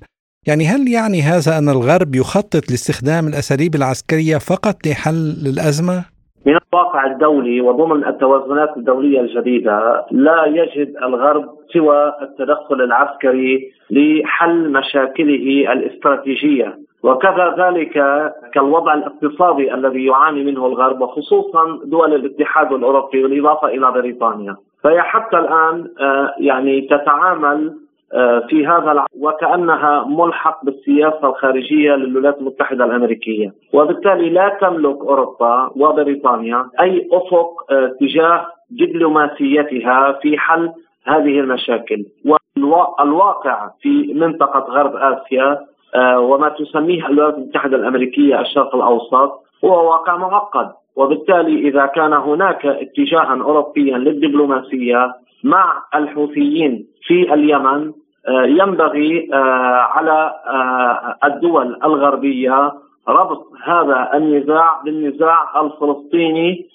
[0.47, 5.97] يعني هل يعني هذا أن الغرب يخطط لاستخدام الأساليب العسكرية فقط لحل الأزمة؟
[6.45, 15.73] من الواقع الدولي وضمن التوازنات الدولية الجديدة لا يجد الغرب سوى التدخل العسكري لحل مشاكله
[15.73, 16.88] الاستراتيجية.
[17.03, 17.93] وكذا ذلك
[18.53, 24.55] كالوضع الاقتصادي الذي يعاني منه الغرب وخصوصا دول الاتحاد الأوروبي بالإضافة إلى بريطانيا.
[24.83, 27.73] فهي حتى الآن آه، يعني تتعامل
[28.13, 36.65] آه، في هذا وكأنها ملحق بالسياسة الخارجية للولايات المتحدة الأمريكية، وبالتالي لا تملك أوروبا وبريطانيا
[36.79, 40.71] أي أفق آه، تجاه دبلوماسيتها في حل
[41.05, 42.05] هذه المشاكل،
[42.65, 45.59] والواقع في منطقة غرب آسيا
[45.97, 50.69] وما تسميه الولايات المتحدة الأمريكية الشرق الأوسط هو واقع معقد.
[50.95, 57.91] وبالتالي إذا كان هناك اتجاها اوروبيا للدبلوماسية مع الحوثيين في اليمن
[58.27, 59.37] آه، ينبغي آه،
[59.95, 60.31] على
[61.23, 62.73] الدول الغربية
[63.07, 66.65] ربط هذا النزاع بالنزاع الفلسطيني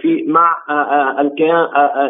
[0.00, 0.56] في مع
[1.20, 1.68] الكيان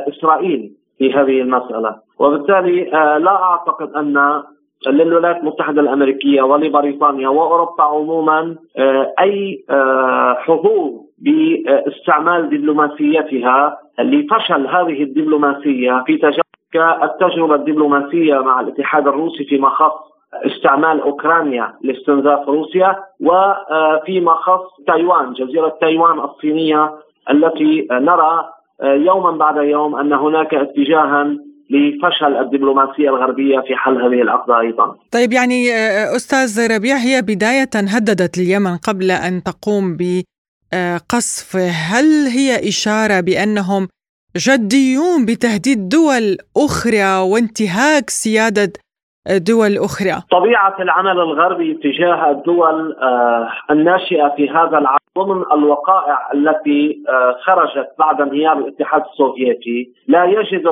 [0.09, 1.96] إسرائيل في هذه المسألة.
[2.18, 2.85] وبالتالي
[3.18, 4.42] لا أعتقد أن
[4.87, 16.03] للولايات المتحدة الأمريكية ولبريطانيا وأوروبا عموما آه، أي آه، حظوظ باستعمال دبلوماسيتها لفشل هذه الدبلوماسية
[16.07, 19.93] في تجارب التجربة الدبلوماسية مع الاتحاد الروسي فيما خص
[20.47, 26.93] استعمال أوكرانيا لاستنزاف روسيا وفيما خص تايوان جزيرة تايوان الصينية
[27.31, 28.49] التي نرى
[28.83, 31.37] يوما بعد يوم أن هناك اتجاها
[31.71, 34.97] لفشل الدبلوماسية الغربية في حل هذه العقده أيضا.
[35.13, 42.69] طيب يعني آه، أستاذ ربيع هي بداية هددت اليمن قبل أن تقوم بقصف، هل هي
[42.69, 43.89] إشارة بأنهم
[44.37, 48.73] جديون بتهديد دول أخرى وانتهاك سيادة
[49.31, 57.03] دول أخرى طبيعة العمل الغربي تجاه الدول آه، الناشئة في هذا العالم ضمن الوقائع التي
[57.09, 60.67] آه، خرجت بعد انهيار الاتحاد السوفيتي لا يجد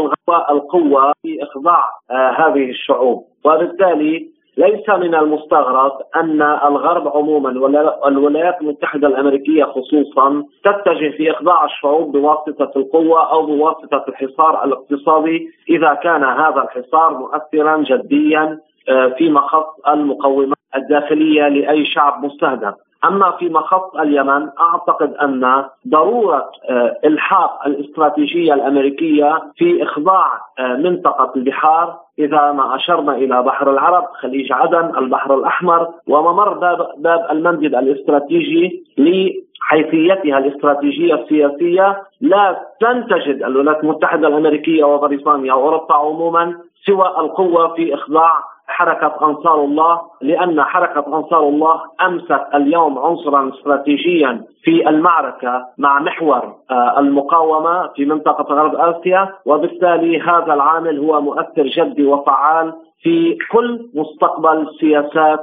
[0.50, 3.24] القوة في إخضاع آه، هذه الشعوب.
[3.44, 12.12] وبالتالي ليس من المستغرب أن الغرب عموما والولايات المتحدة الأمريكية خصوصا تتجه في إخضاع الشعوب
[12.12, 19.88] بواسطة القوة أو بواسطة الحصار الاقتصادي إذا كان هذا الحصار مؤثرا جديا آه، فيما خص
[19.88, 22.74] المقومات الداخلية لأي شعب مستهدف.
[23.04, 31.32] أما فيما خص اليمن أعتقد أن ضرورة آه، إلحاق الاستراتيجية الأمريكية في إخضاع آه، منطقة
[31.36, 31.96] البحار.
[32.18, 38.84] إذا ما أشرنا إلى بحر العرب، خليج عدن، البحر الأحمر وممر باب, باب المندب الاستراتيجي
[38.98, 42.02] لحيثيتها الاستراتيجية السياسية.
[42.20, 46.54] لا تنتجد الولايات المتحدة الأمريكية وبريطانيا وأوروبا عموما
[46.86, 54.44] سوى القوة في إخضاع حركة أنصار الله لأن حركة أنصار الله أمست اليوم عنصرا استراتيجيا
[54.64, 61.66] في المعركة مع محور آه، المقاومة في منطقة غرب آسيا وبالتالي هذا العامل هو مؤثر
[61.76, 62.72] جدي وفعال
[63.02, 65.40] في كل مستقبل سياسات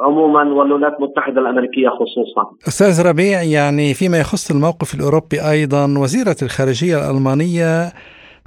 [0.00, 2.50] عموما والولايات المتحدة الأمريكية خصوصا.
[2.68, 7.92] أستاذ ربيع يعني فيما يخص الموقف الأوروبي أيضا وزيرة الخارجية الألمانية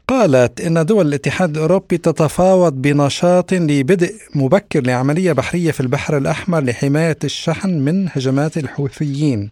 [0.07, 7.17] قالت إن دول الاتحاد الأوروبي تتفاوض بنشاط لبدء مبكر لعملية بحرية في البحر الأحمر لحماية
[7.23, 9.49] الشحن من هجمات الحوثيين.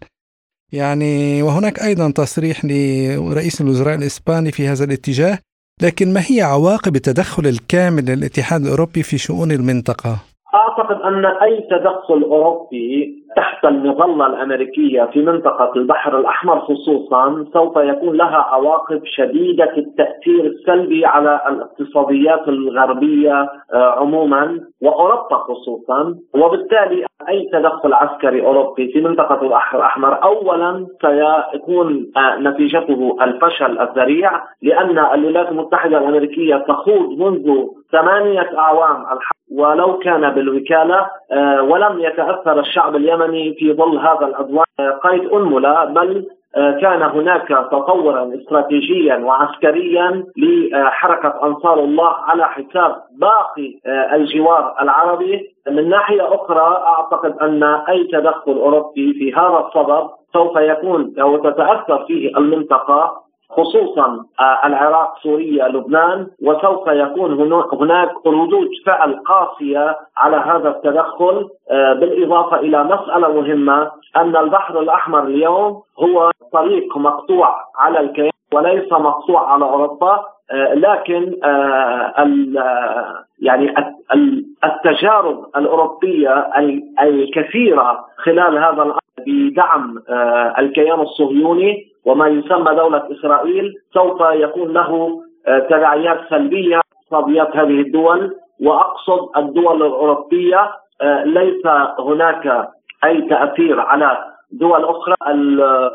[0.72, 5.38] يعني وهناك أيضا تصريح لرئيس الوزراء الإسباني في هذا الاتجاه
[5.82, 12.22] لكن ما هي عواقب التدخل الكامل للاتحاد الأوروبي في شؤون المنطقة؟ أعتقد أن أي تدخل
[12.22, 20.44] أوروبي تحت المظلة الأمريكية في منطقة البحر الأحمر خصوصا سوف يكون لها عواقب شديدة التأثير
[20.44, 23.32] السلبي على الاقتصاديات الغربية
[23.74, 26.14] آه، عموما وأوروبا خصوصا.
[26.34, 34.30] وبالتالي أي تدخل عسكري أوروبي في منطقة البحر الأحمر اولا سيكون آه، نتيجته الفشل الذريع
[34.62, 39.06] لأن الولايات المتحدة الأمريكية تخوض منذ ثمانية أعوام
[39.52, 44.64] ولو كان بالوكالة آه، ولم يتأثر الشعب اليمني في ظل هذا العدوان.
[45.04, 46.26] قيد أنملة بل
[46.56, 55.54] آه، كان هناك تطورا استراتيجيا وعسكريا لحركة أنصار الله على حساب باقي آه، الجوار العربي.
[55.70, 62.04] من ناحية أخرى أعتقد أن أي تدخل أوروبي في هذا الصدد سوف يكون أو تتأثر
[62.06, 63.23] فيه المنطقة.
[63.56, 67.32] خصوصا آه، العراق سوريا لبنان وسوف يكون
[67.72, 71.48] هناك ردود فعل قاسية على هذا التدخل.
[71.70, 78.92] آه، بالإضافة إلى مسألة مهمة أن البحر الأحمر اليوم هو طريق مقطوع على الكيان وليس
[78.92, 80.24] مقطوع على أوروبا.
[80.50, 81.34] آه، لكن
[83.42, 83.74] يعني
[84.64, 86.50] التجارب الأوروبية
[87.02, 90.02] الكثيرة خلال هذا الأمر بدعم
[90.58, 98.36] الكيان الصهيوني وما يسمى دولة إسرائيل سوف يكون له آه، تداعيات سلبية اقتصاديات هذه الدول.
[98.62, 100.70] وأقصد الدول الأوروبية
[101.02, 101.66] آه، ليس
[101.98, 102.68] هناك
[103.04, 105.14] أي تأثير على دول أخرى.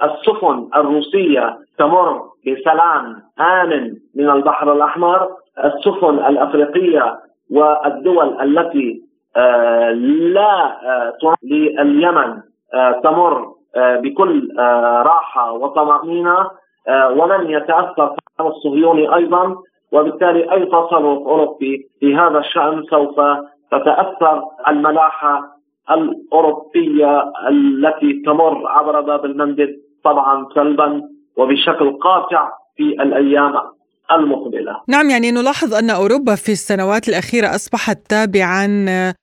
[0.04, 5.30] السفن الروسية تمر بسلام آمن من البحر الأحمر.
[5.64, 7.20] السفن الأفريقية
[7.52, 9.02] والدول التي
[9.38, 10.76] آه، لا
[11.44, 12.42] لليمن
[13.04, 16.48] تمر بكل آه، راحة وطمأنينة
[16.88, 19.56] آه، ولن يتأثر الصهيوني أيضا
[19.92, 23.16] وبالتالي أي تصرف أوروبي في هذا الشأن سوف
[23.72, 25.60] تتأثر الملاحة
[25.92, 29.70] الأوروبية التي تمر عبر باب المندب
[30.04, 31.02] طبعا سلبا
[31.38, 33.54] وبشكل قاطع في الأيام
[34.12, 34.82] المقبلة.
[34.88, 39.14] نعم يعني نلاحظ أن أوروبا في السنوات الأخيرة أصبحت تابعا آه،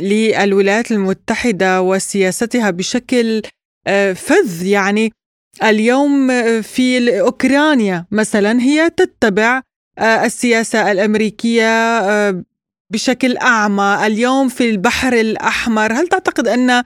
[0.00, 3.42] للولايات المتحدة وسياستها بشكل
[3.86, 4.66] آه، فذ.
[4.66, 5.12] يعني
[5.62, 9.62] اليوم آه، في أوكرانيا مثلا هي تتبع
[10.00, 11.68] السياسة الأمريكية
[12.92, 13.98] بشكل أعمى.
[14.06, 16.84] اليوم في البحر الأحمر هل تعتقد أن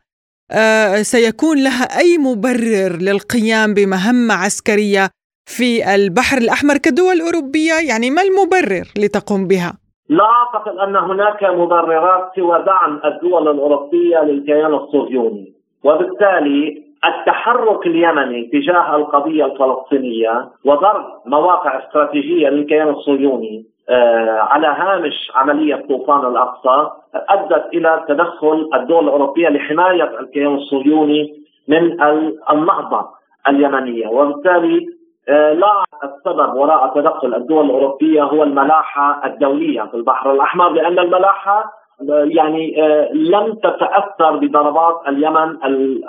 [1.02, 5.10] سيكون لها أي مبرر للقيام بمهمة عسكرية
[5.50, 9.81] في البحر الأحمر كدول أوروبية؟ يعني ما المبرر لتقوم بها؟
[10.12, 15.52] لا أعتقد أن هناك مبررات سوى دعم الدول الأوروبية للكيان الصهيوني.
[15.84, 25.74] وبالتالي التحرك اليمني تجاه القضية الفلسطينية وضرب مواقع استراتيجية للكيان الصهيوني آه، على هامش عملية
[25.88, 31.34] طوفان الأقصى أدت إلى تدخل الدول الأوروبية لحماية الكيان الصهيوني
[31.68, 32.02] من
[32.50, 33.08] النهضه
[33.48, 34.08] اليمنية.
[34.08, 34.86] وبالتالي
[35.28, 42.24] لا السبب وراء تدخل الدول الأوروبية هو الملاحة الدولية في البحر الأحمر لأن الملاحة آه،
[42.24, 45.56] يعني آه، لم تتأثر بضربات اليمن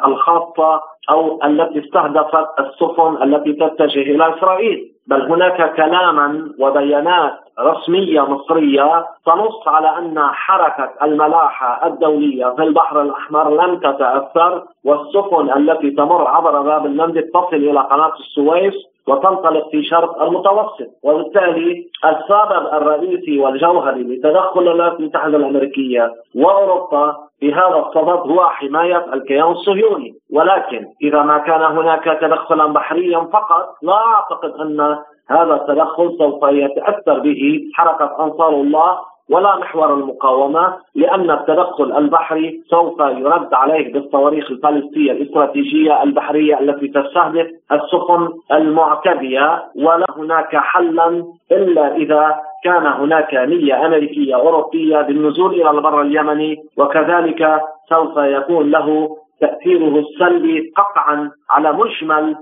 [0.06, 9.06] الخاصة أو التي استهدفت السفن التي تتجه إلى إسرائيل بل هناك كلاما وبيانات رسمية مصرية
[9.26, 16.62] تنص على أن حركة الملاحة الدولية في البحر الأحمر لم تتأثر والسفن التي تمر عبر
[16.62, 18.74] باب المندب تصل إلى قناة السويس
[19.08, 20.88] وتنطلق في شرق المتوسط.
[21.04, 29.52] وبالتالي السبب الرئيسي والجوهري لتدخل الولايات المتحدة الأمريكية وأوروبا في هذا الصدد هو حماية الكيان
[29.52, 30.14] الصهيوني.
[30.34, 34.98] ولكن إذا ما كان هناك تدخلا بحريا فقط لا أعتقد أن
[35.30, 43.00] هذا التدخل سوف يتأثر به حركة أنصار الله ولا محور المقاومة لأن التدخل البحري سوف
[43.00, 52.36] يرد عليه بالصواريخ البالستيه الاستراتيجية البحرية التي تستهدف السفن المعتدية ولا هناك حلا إلا إذا
[52.64, 60.72] كان هناك نية أمريكية أوروبية بالنزول إلى البر اليمني وكذلك سوف يكون له تأثيره السلبي
[60.78, 62.36] قطعا على مجمل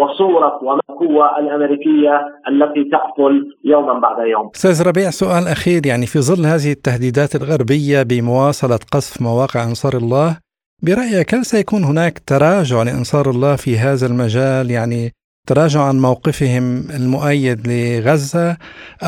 [0.00, 4.50] وصورة والقوة الأمريكية التي تأكل يوما بعد يوم.
[4.54, 5.86] أستاذ ربيع سؤال أخير.
[5.86, 10.38] يعني في ظل هذه التهديدات الغربية بمواصلة قصف مواقع أنصار الله
[10.82, 15.10] برأيك هل سيكون هناك تراجع لأنصار الله في هذا المجال؟ يعني
[15.48, 16.64] تراجع عن موقفهم
[16.98, 18.56] المؤيد لغزة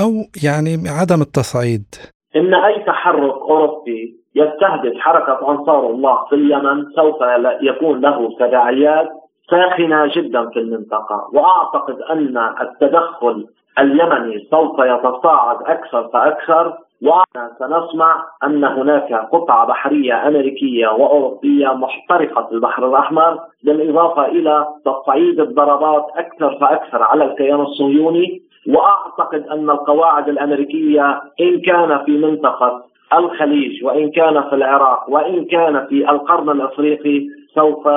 [0.02, 0.10] أو
[0.44, 1.84] يعني عدم التصعيد؟
[2.36, 7.16] إن أي تحرك أوروبي يستهدف حركة أنصار الله في اليمن سوف
[7.62, 9.08] يكون له تداعيات
[9.50, 11.28] ساخنه جدا في المنطقة.
[11.32, 13.46] وأعتقد أن التدخل
[13.78, 22.88] اليمني سوف يتصاعد أكثر فأكثر وسنسمع أن هناك قطعة بحرية أمريكية وأوروبية محترقة في البحر
[22.88, 28.42] الأحمر بالإضافة إلى تصعيد الضربات أكثر فأكثر على الكيان الصهيوني.
[28.68, 32.82] وأعتقد أن القواعد الأمريكية إن كان في منطقة
[33.14, 37.88] الخليج وإن كان في العراق وإن كان في القرن الأفريقي سوف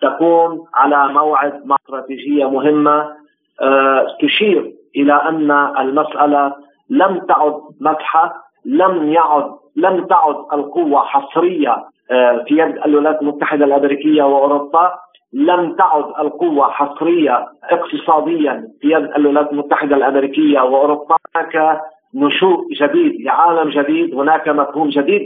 [0.00, 3.16] تكون على موعد مع استراتيجيه مهمة
[3.62, 6.54] أه تشير إلى أن المسألة
[6.90, 8.34] لم تعد مدحة
[8.64, 11.76] لم يعد لم تعد القوة حصرية
[12.10, 14.92] أه في يد الولايات المتحدة الأمريكية وأوروبا
[15.32, 21.16] لم تعد القوة حصرية اقتصاديا في يد الولايات المتحدة الأمريكية وأوروبا.
[21.36, 21.80] هناك
[22.14, 25.22] نشوء جديد لعالم جديد هناك مفهوم جديد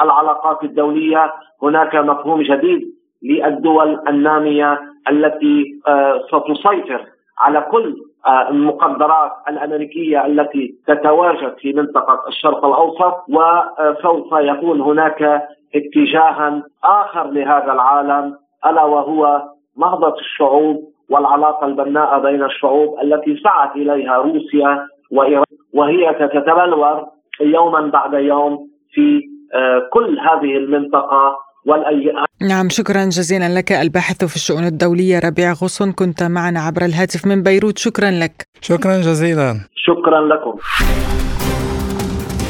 [0.00, 1.32] للعلاقات الدولية
[1.62, 2.82] هناك مفهوم جديد
[3.22, 7.04] للدول النامية التي آه، ستسيطر
[7.38, 7.96] على كل
[8.26, 17.72] آه، المقدرات الأمريكية التي تتواجد في منطقة الشرق الأوسط وسوف يكون هناك اتجاها آخر لهذا
[17.72, 19.42] العالم ألا وهو
[19.78, 20.76] نهضه الشعوب
[21.10, 25.44] والعلاقة البناءة بين الشعوب التي سعت إليها روسيا وإيران.
[25.74, 27.06] وهي تتبلور
[27.40, 28.58] يوما بعد يوم
[28.92, 29.20] في
[29.54, 33.72] آه، كل هذه المنطقة والأيام نعم شكرا جزيلا لك.
[33.72, 37.78] الباحث في الشؤون الدولية ربيع غصن كنت معنا عبر الهاتف من بيروت.
[37.78, 38.48] شكرا لك.
[38.60, 39.60] شكرا جزيلا.
[39.74, 40.58] شكرا لكم.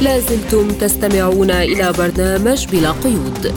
[0.03, 3.55] لازلتم تستمعون إلى برنامج بلا قيود.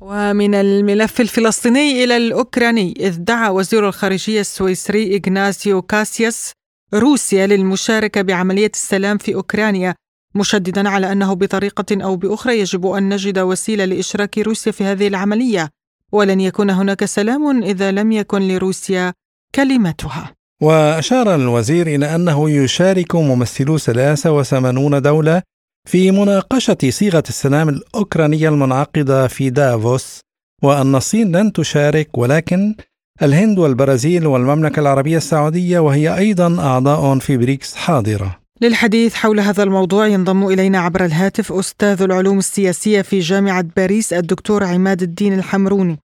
[0.00, 6.52] ومن الملف الفلسطيني إلى الأوكراني إذ دعا وزير الخارجية السويسري إغناسيو كاسياس
[6.94, 9.94] روسيا للمشاركة بعملية السلام في أوكرانيا.
[10.34, 15.70] مشددا على أنه بطريقة أو بأخرى يجب أن نجد وسيلة لإشراك روسيا في هذه العملية
[16.12, 19.12] ولن يكون هناك سلام إذا لم يكن لروسيا
[19.54, 25.42] كلمتها وأشار الوزير إلى أنه يشارك ممثلو 83 دولة
[25.88, 30.20] في مناقشة صيغة السلام الأوكرانية المنعقدة في دافوس
[30.62, 32.74] وأن الصين لن تشارك ولكن
[33.22, 38.38] الهند والبرازيل والمملكة العربية السعودية وهي أيضا أعضاء في بريكس حاضرة.
[38.60, 44.64] للحديث حول هذا الموضوع ينضم إلينا عبر الهاتف أستاذ العلوم السياسية في جامعة باريس الدكتور
[44.64, 45.98] عماد الدين الحمروني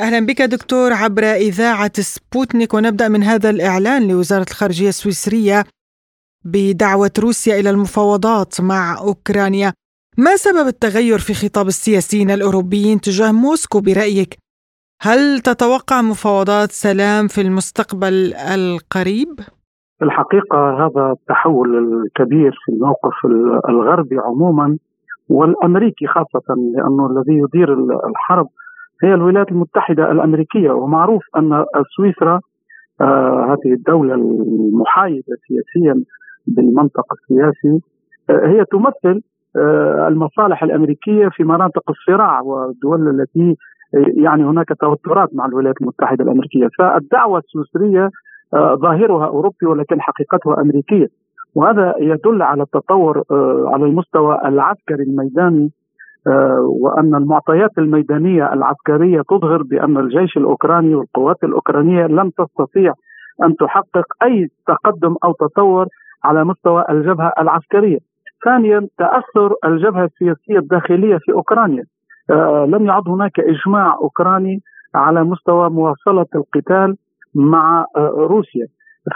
[0.00, 5.64] أهلا بك دكتور عبر إذاعة سبوتنيك ونبدأ من هذا الإعلان لوزارة الخارجية السويسرية
[6.44, 9.72] بدعوة روسيا إلى المفاوضات مع أوكرانيا
[10.16, 14.38] ما سبب التغير في خطاب السياسيين الأوروبيين تجاه موسكو برأيك؟
[15.02, 19.40] هل تتوقع مفاوضات سلام في المستقبل القريب؟
[20.02, 23.12] في الحقيقة هذا التحول الكبير في الموقف
[23.68, 24.78] الغربي عموما
[25.28, 27.74] والأمريكي خاصة لأنه الذي يدير
[28.08, 28.46] الحرب
[29.02, 30.70] هي الولايات المتحدة الأمريكية.
[30.70, 31.64] ومعروف أن
[31.96, 32.40] سويسرا
[33.00, 36.04] آه هذه الدولة المحايدة سياسيا
[36.46, 37.80] بالمنطق السياسي
[38.30, 39.20] آه هي تمثل
[39.56, 43.56] آه المصالح الأمريكية في مناطق الصراع والدول التي
[44.24, 46.68] يعني هناك توترات مع الولايات المتحدة الأمريكية.
[46.78, 48.10] فالدعوة السويسرية آه،
[48.56, 51.06] ظاهرها أوروبي ولكن حقيقتها أمريكية
[51.54, 55.70] وهذا يدل على التطور آه، على المستوى العسكري الميداني
[56.26, 62.92] آه، وأن المعطيات الميدانية العسكرية تظهر بأن الجيش الأوكراني والقوات الأوكرانية لم تستطيع
[63.42, 65.86] أن تحقق أي تقدم أو تطور
[66.24, 67.98] على مستوى الجبهة العسكرية.
[68.44, 71.84] ثانيا تأثر الجبهة السياسية الداخلية في أوكرانيا.
[72.66, 74.60] لم يعد هناك إجماع أوكراني
[74.94, 76.96] على مستوى مواصلة القتال
[77.34, 78.66] مع آه، روسيا.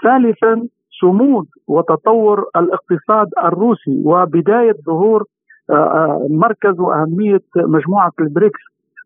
[0.02, 0.68] ثالثا
[1.00, 5.24] صمود وتطور الاقتصاد الروسي وبداية ظهور
[5.70, 8.60] آه، آه، مركز وأهمية مجموعة البريكس.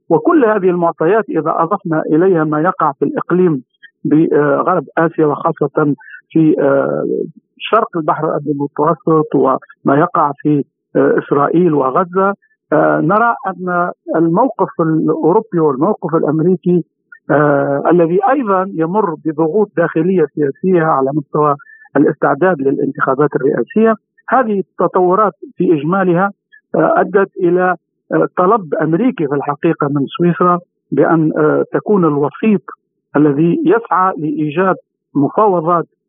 [0.09, 3.63] وكل هذه المعطيات إذا أضفنا إليها ما يقع في الإقليم
[4.05, 5.95] بغرب آسيا وخاصة
[6.31, 6.55] في
[7.59, 10.65] شرق البحر المتوسط وما يقع في
[10.97, 12.35] إسرائيل وغزة
[13.03, 16.85] نرى أن الموقف الأوروبي والموقف الأمريكي
[17.91, 21.55] الذي أيضا يمر بضغوط داخلية سياسية على مستوى
[21.97, 23.95] الاستعداد للانتخابات الرئاسية.
[24.29, 26.31] هذه التطورات في إجمالها
[26.75, 27.75] أدت إلى
[28.37, 30.59] طلب أمريكي في الحقيقة من سويسرا
[30.93, 31.33] بأن
[31.73, 32.63] تكون الوسيط
[33.17, 34.77] الذي يسعى لإيجاد
[35.15, 36.00] مفاوضات آه،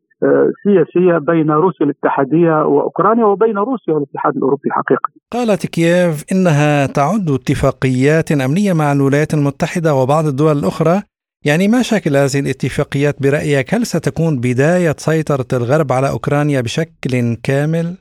[0.64, 8.32] سياسية بين روسيا الاتحادية وأوكرانيا وبين روسيا والاتحاد الأوروبي حقيقة قالت كييف إنها تعد اتفاقيات
[8.32, 11.02] أمنية مع الولايات المتحدة وبعض الدول الأخرى؟
[11.44, 17.96] يعني ما شكل هذه الاتفاقيات برأيك؟ هل ستكون بداية سيطرة الغرب على أوكرانيا بشكل كامل؟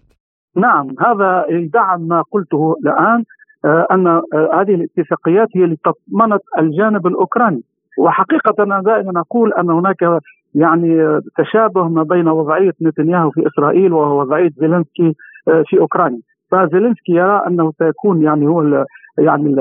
[0.55, 3.23] نعم هذا يدعم ما قلته الآن
[3.65, 4.21] آه، أن آه،
[4.53, 7.63] هذه الاتفاقيات هي اللي تضمنت الجانب الأوكراني.
[7.97, 10.03] وحقيقة أنا دائما أقول أن هناك
[10.55, 15.13] يعني تشابه ما بين وضعية نتنياهو في إسرائيل ووضعية زيلينسكي
[15.47, 16.21] آه، في أوكرانيا.
[16.51, 18.85] فزيلينسكي يرى أنه سيكون يعني هو
[19.19, 19.55] يعني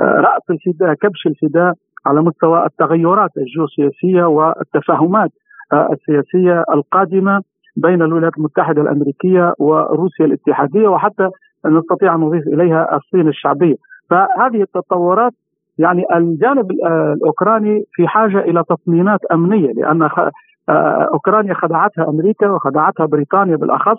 [0.00, 1.74] رأس الفداء كبش الفداء
[2.06, 5.30] على مستوى التغيرات الجيوسياسية والتفاهمات
[5.72, 7.40] آه، السياسية القادمة
[7.76, 11.28] بين الولايات المتحدة الأمريكية وروسيا الاتحادية وحتى
[11.66, 13.74] نستطيع أن نضيف إليها الصين الشعبية.
[14.10, 15.32] فهذه التطورات
[15.78, 16.70] يعني الجانب
[17.16, 20.02] الأوكراني في حاجة إلى تطمينات أمنية لأن
[20.68, 23.98] آه، أوكرانيا خدعتها أمريكا وخدعتها بريطانيا بالأخص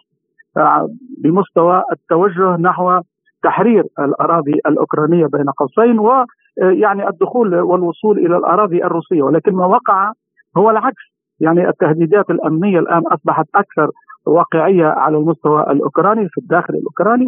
[0.57, 0.89] آه،
[1.23, 3.01] بمستوى التوجه نحو
[3.43, 9.21] تحرير الأراضي الأوكرانية بين قوسين ويعني آه، الدخول والوصول إلى الأراضي الروسية.
[9.21, 10.11] ولكن ما وقع
[10.57, 11.15] هو العكس.
[11.39, 13.89] يعني التهديدات الأمنية الآن أصبحت أكثر
[14.25, 17.27] واقعية على المستوى الأوكراني في الداخل الأوكراني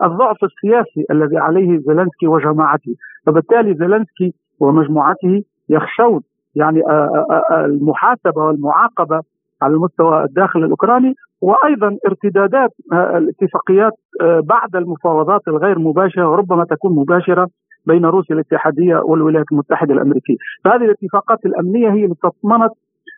[0.00, 2.94] والضعف السياسي الذي عليه زيلنسكي وجماعته.
[3.26, 6.20] فبالتالي زيلنسكي ومجموعته يخشون
[6.54, 9.20] يعني آه، آه، آه، المحاسبة والمعاقبة
[9.62, 13.92] على المستوى الداخلي الأوكراني وأيضا ارتدادات الاتفاقيات
[14.22, 17.48] بعد المفاوضات الغير مباشرة وربما تكون مباشرة
[17.86, 22.72] بين روسيا الاتحادية والولايات المتحدة الأمريكية، فهذه الاتفاقات الأمنية هي اللي تضمنت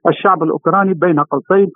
[0.09, 1.71] الشعب الأوكراني بين قوسين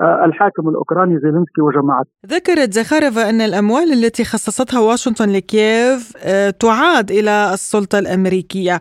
[0.00, 2.10] والحاكم الأوكراني زيلينسكي وجماعته.
[2.26, 8.80] ذكرت زخارفا أن الأموال التي خصصتها واشنطن لكييف آه، تعاد إلى السلطة الأمريكية.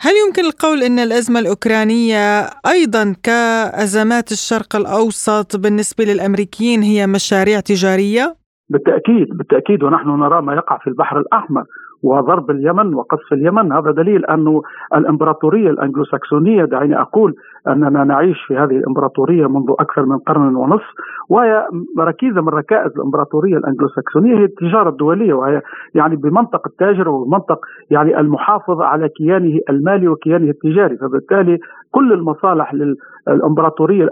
[0.00, 8.36] هل يمكن القول أن الأزمة الأوكرانية أيضا كأزمات الشرق الأوسط بالنسبة للأمريكيين هي مشاريع تجارية؟
[8.68, 11.64] بالتأكيد بالتأكيد ونحن نرى ما يقع في البحر الأحمر
[12.06, 13.72] وضرب اليمن وقصف اليمن.
[13.72, 14.60] هذا دليل أن
[14.94, 17.34] الإمبراطورية الأنجلوساكسونية دعيني أقول
[17.68, 20.90] أننا نعيش في هذه الإمبراطورية منذ أكثر من قرن ونصف
[21.28, 21.66] وهي
[21.98, 25.62] ركيزة من ركائز الإمبراطورية الأنجلوساكسونية هي التجارة الدولية وهي
[25.94, 27.58] يعني بمنطق التاجر وبمنطق
[27.90, 30.96] يعني المحافظة على كيانه المالي وكيانه التجاري.
[30.96, 31.58] فبالتالي
[31.90, 34.08] كل المصالح للإمبراطورية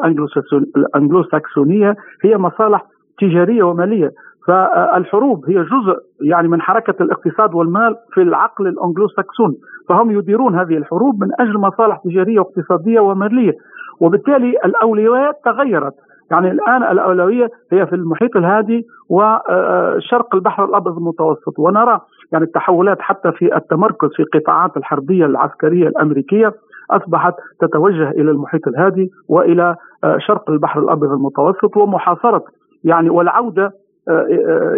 [0.76, 2.84] الأنجلوساكسونية هي مصالح
[3.18, 4.11] تجارية ومالية.
[4.47, 9.55] فالحروب هي جزء يعني من حركة الاقتصاد والمال في العقل الأنجلو ساكسوني
[9.88, 13.53] فهم يديرون هذه الحروب من أجل مصالح تجارية واقتصادية ومالية.
[14.01, 15.95] وبالتالي الأولويات تغيرت.
[16.30, 21.59] يعني الآن الأولوية هي في المحيط الهادي وشرق البحر الأبيض المتوسط.
[21.59, 22.01] ونرى
[22.32, 26.53] يعني التحولات حتى في التمركز في قطاعات الحربية العسكرية الأمريكية
[26.90, 29.76] أصبحت تتوجه إلى المحيط الهادي وإلى
[30.18, 32.45] شرق البحر الأبيض المتوسط ومحاصرة
[32.84, 33.72] يعني والعودة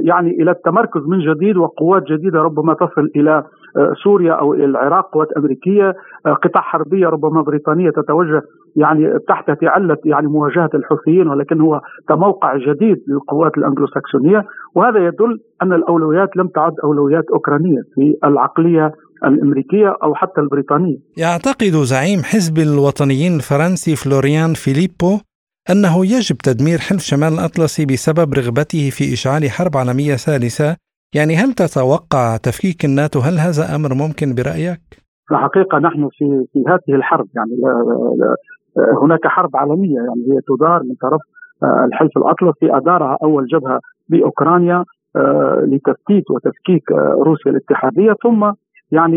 [0.04, 3.44] يعني إلى التمركز من جديد وقوات جديدة ربما تصل إلى
[4.04, 8.42] سوريا أو إلى العراق قوات أمريكية قطع حربية ربما بريطانية تتوجه
[8.76, 15.72] يعني تحت تعلة يعني مواجهة الحوثيين ولكن هو كموقع جديد للقوات الانجلوساكسونيه وهذا يدل أن
[15.72, 18.92] الأولويات لم تعد أولويات أوكرانية في العقلية
[19.24, 20.96] الأمريكية أو حتى البريطانية.
[21.16, 25.18] يعتقد زعيم حزب الوطنيين الفرنسي فلوريان فيليبو
[25.72, 30.76] أنه يجب تدمير حلف شمال الأطلسي بسبب رغبته في إشعال حرب عالمية ثالثة.
[31.14, 34.82] يعني هل تتوقع تفكيك الناتو؟ هل هذا أمر ممكن برأيك؟
[35.30, 37.72] الحقيقة نحن في في هذه الحرب يعني لا
[38.20, 38.34] لا
[39.02, 41.20] هناك حرب عالمية يعني هي تدار من طرف
[41.62, 42.76] آه، الحلف الأطلسي.
[42.76, 44.84] أدارها أول جبهة بأوكرانيا
[45.16, 48.12] آه، لتفتيت وتفكيك آه، روسيا الاتحادية.
[48.22, 48.52] ثم
[48.92, 49.16] يعني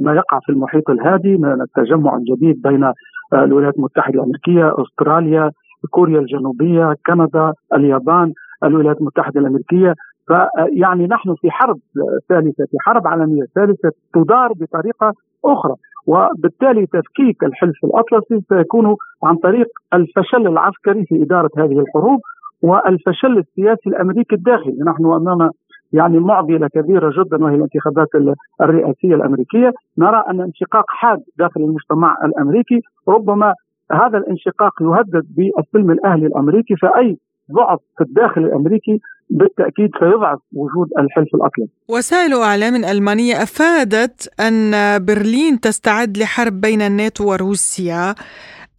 [0.00, 2.92] ما يقع في المحيط الهادي من التجمع الجديد بين
[3.34, 5.50] الولايات المتحدة الأمريكية أستراليا
[5.90, 8.32] كوريا الجنوبية، كندا، اليابان،
[8.64, 9.94] الولايات المتحدة الأمريكية،
[10.26, 11.78] فيعني نحن في حرب
[12.28, 15.12] ثالثة في حرب عالمية ثالثة تدار بطريقة
[15.44, 15.74] أخرى.
[16.06, 22.20] وبالتالي تفكيك الحلف الأطلسي سيكون عن طريق الفشل العسكري في إدارة هذه الحروب
[22.62, 25.50] والفشل السياسي الأمريكي الداخلي، نحن أمام
[25.92, 28.08] يعني معضلة كبيرة جدا وهي الانتخابات
[28.60, 33.54] الرئاسية الأمريكية، نرى أن انشقاق حاد داخل المجتمع الأمريكي ربما
[33.92, 37.18] هذا الانشقاق يهدد بالسلم الأهلي الأمريكي فأي
[37.52, 41.72] ضعف في الداخل الأمريكي بالتأكيد سيضعف وجود الحلف الأطلسي.
[41.88, 44.72] وسائل إعلام المانيه أفادت أن
[45.04, 48.14] برلين تستعد لحرب بين الناتو وروسيا.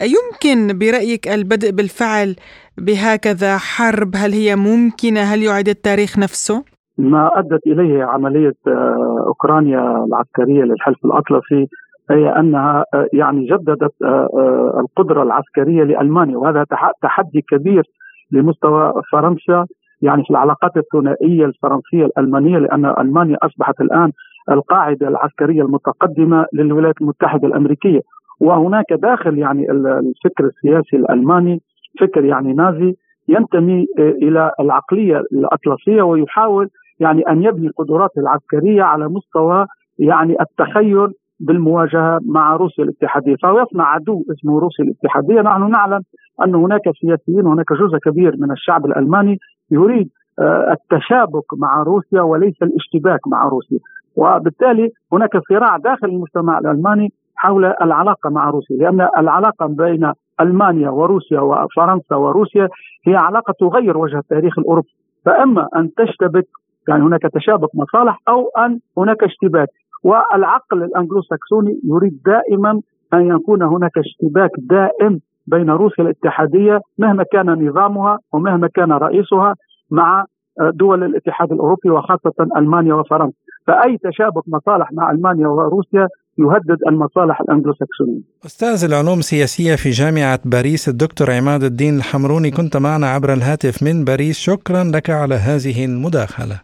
[0.01, 2.35] يمكن برأيك البدء بالفعل
[2.77, 6.63] بهكذا حرب؟ هل هي ممكنة؟ هل يعيد التاريخ نفسه؟
[6.97, 11.67] ما أدت إليه عملية آه، أوكرانيا العسكرية للحلف الأطلسي
[12.11, 16.65] هي أنها آه، يعني جددت آه، القدرة العسكرية لألمانيا وهذا
[17.01, 17.83] تحدي كبير
[18.31, 19.65] لمستوى فرنسا
[20.01, 24.11] يعني في العلاقات الثنائية الفرنسية الألمانية لأن ألمانيا أصبحت الآن
[24.51, 28.01] القاعدة العسكرية المتقدمة للولايات المتحدة الأمريكية.
[28.41, 31.61] وهناك داخل يعني الفكر السياسي الألماني
[31.99, 32.95] فكر يعني نازي
[33.27, 39.65] ينتمي إلى العقلية الأطلسية ويحاول يعني أن يبني قدراته العسكرية على مستوى
[39.99, 46.01] يعني التخيل بالمواجهة مع روسيا الاتحادية، يصنع عدو اسمه روسيا الاتحادية، نحن نعلم
[46.45, 49.37] أن هناك سياسيين وهناك جزء كبير من الشعب الألماني
[49.71, 50.09] يريد
[50.39, 53.79] آه، التشابك مع روسيا وليس الاشتباك مع روسيا،
[54.15, 60.11] وبالتالي هناك صراع داخل المجتمع الألماني حول العلاقة مع روسيا، لأن العلاقة بين
[60.41, 62.67] ألمانيا وروسيا وفرنسا وروسيا
[63.07, 64.89] هي علاقة تغير وجه التاريخ الأوروبي،
[65.25, 66.47] فأما أن تشتبك
[66.87, 69.69] يعني هناك تشابك مصالح أو أن هناك اشتباك.
[70.03, 72.81] والعقل الانجلو ساكسوني يريد دائما
[73.13, 79.55] أن يكون هناك اشتباك دائم بين روسيا الاتحادية مهما كان نظامها ومهما كان رئيسها
[79.91, 80.25] مع
[80.73, 83.37] دول الاتحاد الأوروبي وخاصة ألمانيا وفرنسا،
[83.67, 88.21] فأي تشابك مصالح مع ألمانيا وروسيا يهدد المصالح الانجلو ساكسونيه.
[88.45, 94.05] أستاذ العلوم السياسية في جامعة باريس الدكتور عماد الدين الحمروني كنت معنا عبر الهاتف من
[94.05, 96.61] باريس، شكرا لك على هذه المداخلة.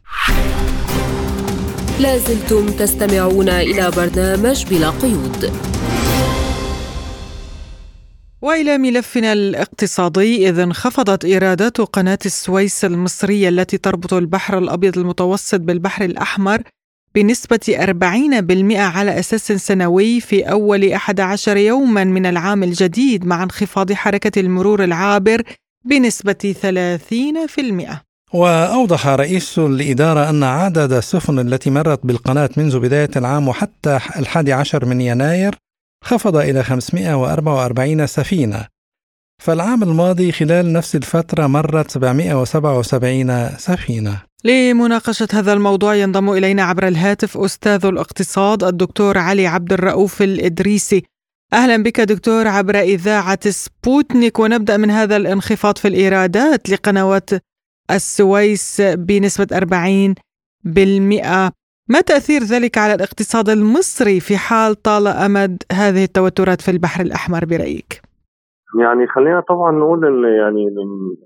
[1.99, 5.51] لازلتم تستمعون إلى برنامج بلا قيود
[8.41, 16.05] وإلى ملفنا الاقتصادي إذ انخفضت إيرادات قناة السويس المصرية التي تربط البحر الأبيض المتوسط بالبحر
[16.05, 16.61] الأحمر
[17.15, 24.39] بنسبة 40% على أساس سنوي في أول 11 يوما من العام الجديد مع انخفاض حركة
[24.39, 25.43] المرور العابر
[25.85, 26.55] بنسبة
[28.01, 28.04] 30%.
[28.33, 34.85] وأوضح رئيس الإدارة أن عدد السفن التي مرت بالقناة منذ بداية العام وحتى الحادي عشر
[34.85, 35.55] من يناير
[36.03, 38.67] خفض إلى 544 سفينة.
[39.43, 44.21] فالعام الماضي خلال نفس الفترة مرت 777 سفينة.
[44.43, 51.03] لمناقشة هذا الموضوع ينضم إلينا عبر الهاتف أستاذ الاقتصاد الدكتور علي عبد الرؤوف الإدريسي.
[51.53, 54.39] أهلا بك دكتور عبر إذاعة سبوتنيك.
[54.39, 57.29] ونبدأ من هذا الانخفاض في الإيرادات لقنوات
[57.91, 60.15] السويس بنسبة 40
[60.63, 61.51] بالمئة.
[61.89, 67.45] ما تأثير ذلك على الاقتصاد المصري في حال طال أمد هذه التوترات في البحر الأحمر
[67.45, 68.01] برأيك؟
[68.81, 70.63] يعني خلينا طبعا نقول إن يعني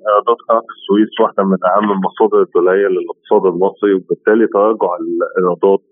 [0.07, 5.85] ايرادات قناة السويس واحدة من أهم المصادر الدولية للاقتصاد المصري وبالتالي تراجع الإيرادات.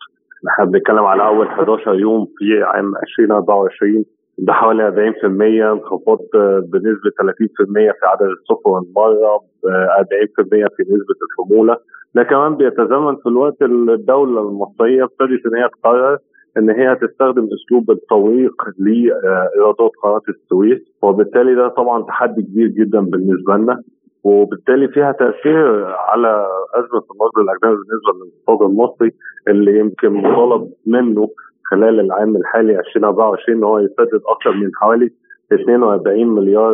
[0.49, 4.05] إحنا بنتكلم على أول 11 يوم في عام 2024
[4.37, 5.25] ده حوالي 40%
[5.71, 6.19] انخفاض
[6.61, 11.77] بنسبة 30% في عدد السفن المرة 40% في نسبة الحمولة.
[12.15, 16.17] ده كمان بيتزامن في الوقت الدولة المصرية ابتدت إن هي تقرر
[16.57, 23.55] إن هي تستخدم أسلوب التوثيق لإيرادات قناة السويس وبالتالي ده طبعا تحدي كبير جدا بالنسبة
[23.57, 23.81] لنا
[24.23, 29.11] وبالتالي فيها تأثير على أزمة النقد الأجنبي بالنسبة للاقتصاد المصري
[29.47, 31.29] اللي يمكن مطالب منه
[31.71, 35.09] خلال العام الحالي 2024 ان هو يسدد أكثر من حوالي
[35.53, 36.73] 42 مليار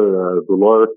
[0.50, 0.88] دولار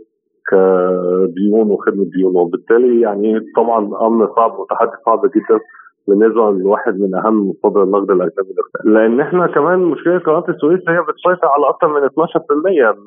[0.51, 5.61] كديون وخدمة ديون وبالتالي يعني طبعا أمر صعب وتحدي صعب جدا
[6.09, 11.49] بالنسبة لواحد من أهم مصادر النقد الاجنبي لأن إحنا كمان مشكلة قناه السويس هي بتسيطر
[11.49, 12.11] على أكثر من 12%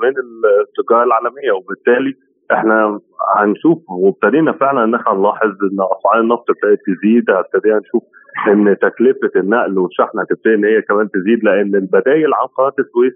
[0.02, 0.14] من
[0.62, 2.14] التجارة العالمية وبالتالي
[2.52, 3.00] إحنا
[3.38, 8.04] هنشوف وابتدينا فعلا إن إحنا نلاحظ إن أسعار النفط ابتدت تزيد ابتدينا نشوف
[8.48, 13.14] إن تكلفة النقل والشحن هتبتدي إن هي كمان تزيد لأن البدايل عن قناه السويس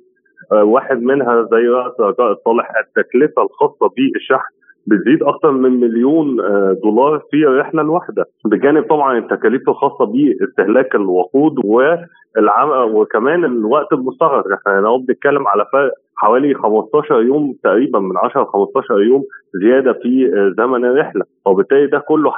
[0.51, 1.67] واحد منها زي
[1.99, 4.53] رجاء الصالح التكلفة الخاصة بالشحن
[4.87, 6.35] بتزيد أكثر من مليون
[6.83, 14.45] دولار في الرحله الواحده بجانب طبعا التكاليف الخاصة باستهلاك الوقود والعم وكمان الوقت المستغرق.
[14.53, 19.23] إحنا لو بنتكلم على فرق حوالي 15 يوم تقريبا من 10 ل 15 يوم
[19.63, 21.23] زيادة في زمن الرحلة.
[21.45, 22.31] وبالتالي ده كله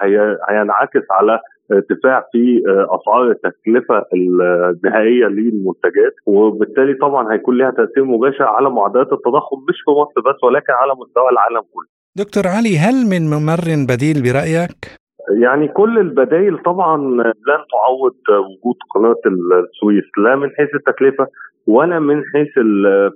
[0.49, 1.39] هينعكس على
[1.71, 9.57] ارتفاع في أسعار التكلفة النهائية للمنتجات وبالتالي طبعا هيكون لها تأثير مباشر على معدلات التضخم
[9.69, 11.87] مش في مصر بس ولكن على مستوى العالم كله.
[12.17, 15.05] دكتور علي هل من ممر بديل برأيك؟
[15.41, 21.27] يعني كل البدائل طبعا لن تعوض وجود قناة السويس لا من حيث التكلفة
[21.67, 22.53] ولا من حيث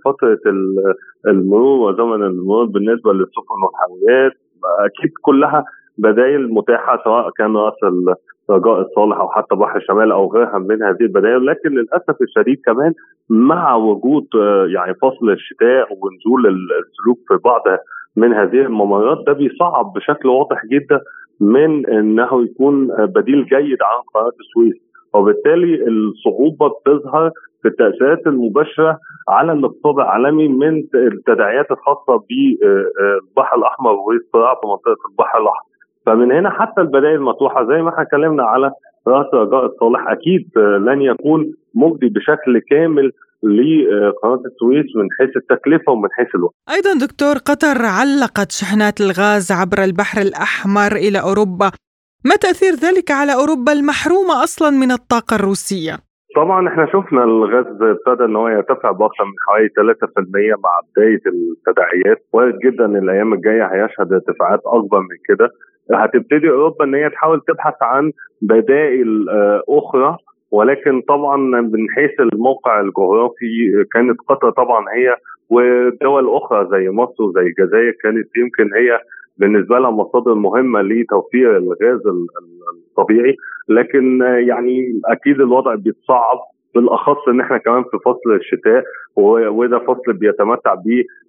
[0.05, 0.39] فترة
[1.27, 4.31] المرور وزمن المرور بالنسبة للسفن والحاويات
[4.85, 5.63] أكيد كلها
[5.97, 7.75] بدائل متاحة سواء كان رأس
[8.49, 12.93] رجاء الصالح أو حتى بحر الشمال أو غيرها من هذه البدائل لكن للأسف الشديد كمان
[13.29, 17.61] مع وجود آه، يعني فصل الشتاء ونزول السلوك في بعض
[18.17, 20.99] من هذه الممرات ده بيصعب بشكل واضح جدا
[21.41, 24.89] من إنه يكون بديل جيد عن قناة السويس.
[25.13, 27.31] وبالتالي الصعوبة بتظهر
[27.61, 35.37] في التأثيرات المباشرة على الاقتصاد العالمي من التداعيات الخاصة بالبحر الأحمر والصراع في منطقة البحر
[35.41, 35.68] الأحمر.
[36.05, 38.71] فمن هنا حتى البدائل مطروحه زي ما إحنا اتكلمنا على
[39.07, 43.11] رأس رجاء الصالح أكيد لن يكون مجدي بشكل كامل
[43.43, 46.53] لقناة السويس من حيث التكلفة ومن حيث الوقت.
[46.75, 51.71] أيضا دكتور قطر علقت شحنات الغاز عبر البحر الأحمر إلى أوروبا.
[52.25, 55.95] ما تأثير ذلك على أوروبا المحرومة أصلا من الطاقة الروسية؟
[56.35, 62.19] طبعا إحنا شفنا الغاز ابتدى إن هو يرتفع بأكثر من حوالي 3% مع بداية التداعيات
[62.33, 65.49] وارد جدا الأيام الجاية هيشهد ارتفاعات أكبر من كده
[65.93, 68.11] هتبتدي أوروبا إن هي تحاول تبحث عن
[68.41, 70.17] بدائل آه، أخرى.
[70.51, 75.15] ولكن طبعا من حيث الموقع الجغرافي كانت قطر طبعا هي
[75.49, 78.99] ودول أخرى زي مصر وزي الجزائر كانت يمكن هي
[79.37, 82.01] بالنسبة لها مصادر مهمة لتوفير الغاز
[82.89, 83.35] الطبيعي.
[83.69, 86.37] لكن يعني أكيد الوضع بيتصعب
[86.75, 88.83] بالأخص إن إحنا كمان في فصل الشتاء
[89.15, 90.75] وده فصل بيتمتع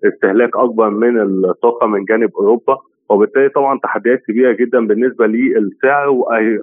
[0.02, 2.78] باستهلاك أكبر من الطاقة من جانب أوروبا.
[3.10, 6.08] وبالتالي طبعا تحديات كبيرة جدا بالنسبة للسعر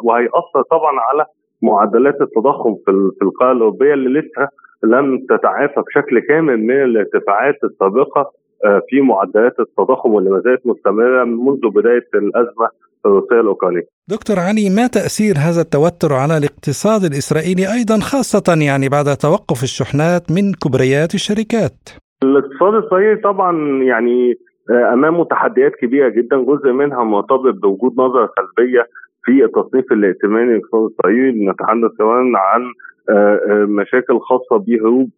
[0.04, 1.26] وهيأثر طبعا على
[1.62, 4.48] معدلات التضخم في القاره الأوروبية اللي لسه
[4.84, 8.32] لم تتعافى بشكل كامل من الارتفاعات السابقة
[8.66, 12.68] آه، في معدلات التضخم واللي ما زالت مستمرة منذ بداية الأزمة
[13.06, 13.84] الروسية الأوكرانية.
[14.10, 20.32] دكتور علي ما تأثير هذا التوتر على الاقتصاد الإسرائيلي أيضا خاصة يعني بعد توقف الشحنات
[20.32, 21.78] من كبريات الشركات؟
[22.24, 24.34] الاقتصاد الإسرائيلي طبعا يعني
[24.70, 28.88] امامه تحديات كبيرة جدا جزء منها مرتبط بوجود نظرة سلبية
[29.24, 32.62] في التصنيف الائتماني الاسرائيلي نتحدث كمان عن
[33.10, 35.10] آه، آه، مشاكل خاصة بهروب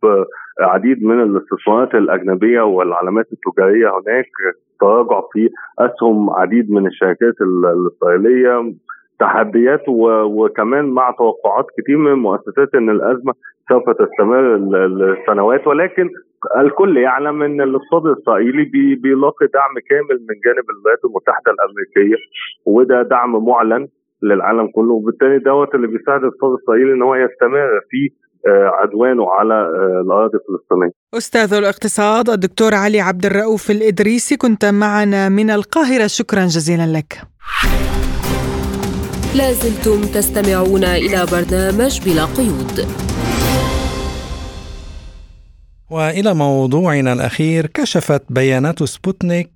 [0.59, 3.87] عديد من الاستثمارات الأجنبية والعلامات التجارية.
[3.87, 4.25] هناك
[4.79, 8.73] تراجع في أسهم عديد من الشركات الإسرائيلية.
[9.19, 13.33] تحديات وكمان مع توقعات كثير من المؤسسات إن الأزمة
[13.69, 14.55] سوف تستمر
[14.87, 16.09] لسنوات ولكن
[16.57, 18.63] الكل يعلم إن الاقتصاد الإسرائيلي
[19.03, 22.17] بيلاقي دعم كامل من جانب الولايات المتحدة الأمريكية
[22.65, 23.87] وده دعم معلن
[24.23, 28.09] للعالم كله وبالتالي دوت اللي بيساعد الاقتصاد الإسرائيلي إن هو يستمر في
[28.47, 30.91] آه، عدوانه على آه، الأراضي الفلسطينية.
[31.13, 37.13] أستاذ الاقتصاد الدكتور علي عبد الرؤوف الإدريسي كنت معنا من القاهرة شكرا جزيلا لك.
[39.37, 42.75] لازلتم تستمعون إلى برنامج بلا قيود.
[45.89, 49.49] وإلى موضوعنا الأخير كشفت بيانات سبوتنيك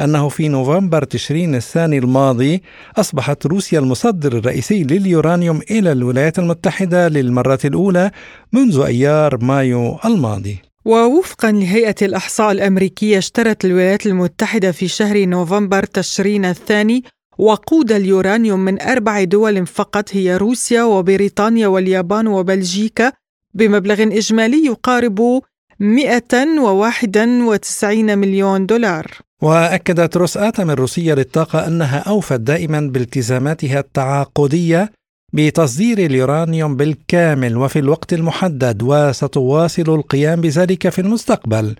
[0.00, 2.62] أنه في نوفمبر تشرين الثاني الماضي
[2.96, 8.10] أصبحت روسيا المصدر الرئيسي لليورانيوم إلى الولايات المتحدة للمرة الأولى
[8.52, 10.58] منذ أيار مايو الماضي.
[10.84, 17.04] ووفقا لهيئة الإحصاء الأمريكية اشترت الولايات المتحدة في شهر نوفمبر تشرين الثاني
[17.38, 23.12] وقود اليورانيوم من أربع دول فقط هي روسيا وبريطانيا واليابان وبلجيكا
[23.54, 25.42] بمبلغ إجمالي يقارب
[25.80, 29.06] 191 مليون دولار.
[29.42, 34.92] وأكدت روسآتم الروسية للطاقة أنها أوفت دائما بالتزاماتها التعاقدية
[35.32, 41.76] بتصدير اليورانيوم بالكامل وفي الوقت المحدد وستواصل القيام بذلك في المستقبل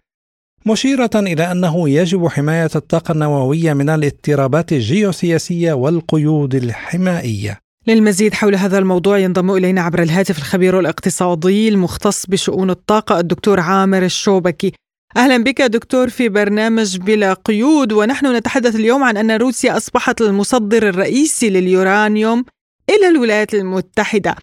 [0.67, 7.61] مشيرة إلى أنه يجب حماية الطاقة النووية من الاضطرابات الجيوسياسية والقيود الحمائية.
[7.89, 14.03] للمزيد حول هذا الموضوع ينضم إلينا عبر الهاتف الخبير الاقتصادي المختص بشؤون الطاقة الدكتور عامر
[14.03, 14.73] الشوبكي.
[15.17, 20.89] أهلا بك دكتور في برنامج بلا قيود ونحن نتحدث اليوم عن أن روسيا أصبحت المصدر
[20.89, 22.45] الرئيسي لليورانيوم
[22.91, 24.35] إلى الولايات المتحدة.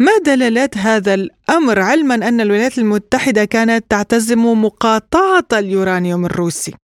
[0.00, 6.74] ما دلالات هذا الأمر علما أن الولايات المتحدة كانت تعتزم مقاطعة اليورانيوم الروسي؟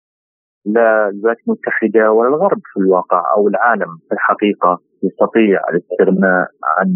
[0.67, 4.81] لا الولايات المتحدة ولا الغرب في الواقع أو العالم في الحقيقة.
[5.05, 6.49] يستطيع الاستغناء
[6.79, 6.89] عن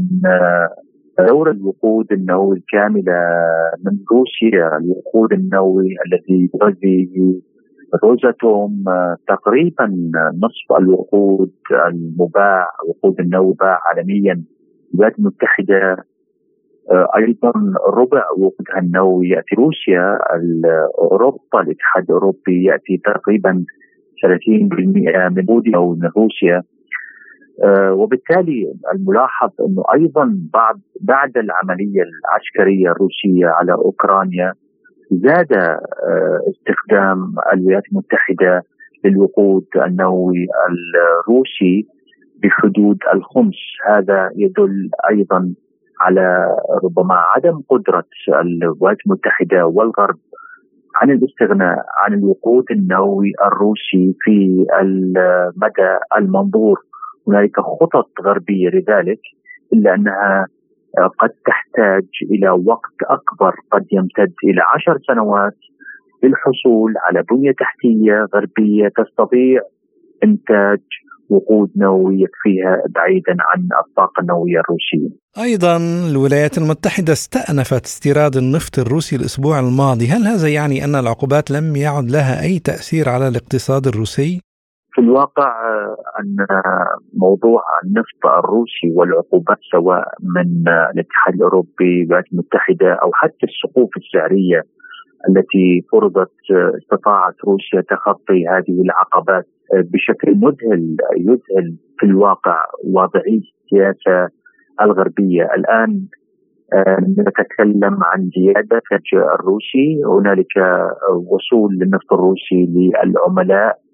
[1.28, 3.20] دور الوقود النووي الكاملة
[3.84, 7.10] من روسيا الوقود النووي الذي يغذي
[8.04, 8.84] روزاتوم
[9.28, 9.86] تقريبا
[10.42, 11.52] نصف الوقود
[11.88, 14.42] المباع الوقود النووي باع عالميا
[14.94, 16.04] الولايات المتحدة.
[17.16, 17.52] أيضا
[17.88, 20.18] ربع وقودها النووي يأتي روسيا
[20.98, 23.64] اوروبا الاتحاد الأوروبي يأتي تقريبا
[24.22, 26.56] 30% من وقوده من روسيا.
[26.56, 26.77] آه،
[27.92, 34.52] وبالتالي الملاحظ إنه أيضا بعد بعد العملية العسكرية الروسية على أوكرانيا
[35.10, 38.62] زاد آه، استخدام الولايات المتحدة
[39.04, 41.86] للوقود النووي الروسي
[42.42, 43.56] بحدود الخمس.
[43.86, 45.54] هذا يدل أيضا
[46.00, 50.18] على ربما عدم قدرة الولايات المتحدة والغرب
[50.96, 56.87] عن الاستغناء عن الوقود النووي الروسي في المدى المنظور.
[57.28, 59.20] هنالك خطط غربية لذلك
[59.72, 60.46] إلا أنها
[61.18, 65.56] قد تحتاج إلى وقت أكبر قد يمتد إلى عشر سنوات
[66.22, 69.60] للحصول على بنية تحتية غربية تستطيع
[70.24, 70.80] إنتاج
[71.30, 75.16] وقود نووي يكفيها بعيدا عن الطاقة النووية الروسية.
[75.42, 75.76] أيضا
[76.10, 82.10] الولايات المتحدة استأنفت استيراد النفط الروسي الأسبوع الماضي، هل هذا يعني أن العقوبات لم يعد
[82.10, 84.40] لها أي تأثير على الاقتصاد الروسي؟
[84.98, 85.52] في الواقع
[86.20, 86.36] أن
[87.14, 90.04] موضوع النفط الروسي والعقوبات سواء
[90.36, 94.62] من الاتحاد الأوروبي الولايات المتحدة أو حتى السقوف السعريه
[95.28, 96.40] التي فرضت
[96.82, 104.28] استطاعت روسيا تخطي هذه العقبات بشكل مذهل يذهل في الواقع واضعي السياسة
[104.80, 105.48] الغربية.
[105.56, 106.00] الآن
[106.72, 108.82] آه، نتكلم عن زيادة
[109.34, 110.54] الروسي هنالك
[111.26, 113.87] وصول للنفط الروسي للعملاء.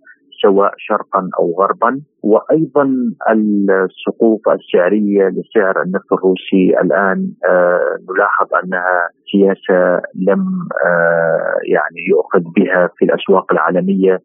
[0.44, 2.84] سواء شرقا أو غربا وأيضا
[3.30, 10.42] السقوف السعريه لسعر النفط الروسي الآن آه نلاحظ أنها سياسة لم
[10.86, 14.18] آه يعني يؤخذ بها في الأسواق العالمية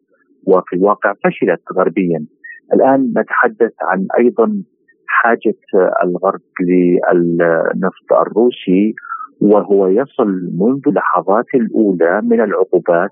[0.46, 2.26] وفي الواقع فشلت غربيا.
[2.74, 4.62] الآن نتحدث عن أيضا
[5.06, 5.60] حاجة
[6.04, 8.94] الغرب للنفط الروسي
[9.40, 13.10] وهو يصل منذ اللحظات الأولى من العقوبات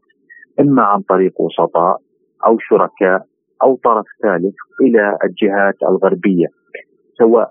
[0.61, 1.97] إما عن طريق وسطاء
[2.47, 3.27] أو شركاء
[3.63, 6.47] أو طرف ثالث إلى الجهات الغربية
[7.19, 7.51] سواء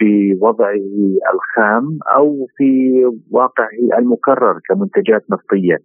[0.00, 0.86] بوضعه
[1.34, 5.78] الخام أو في واقعه المكرر كمنتجات نفطية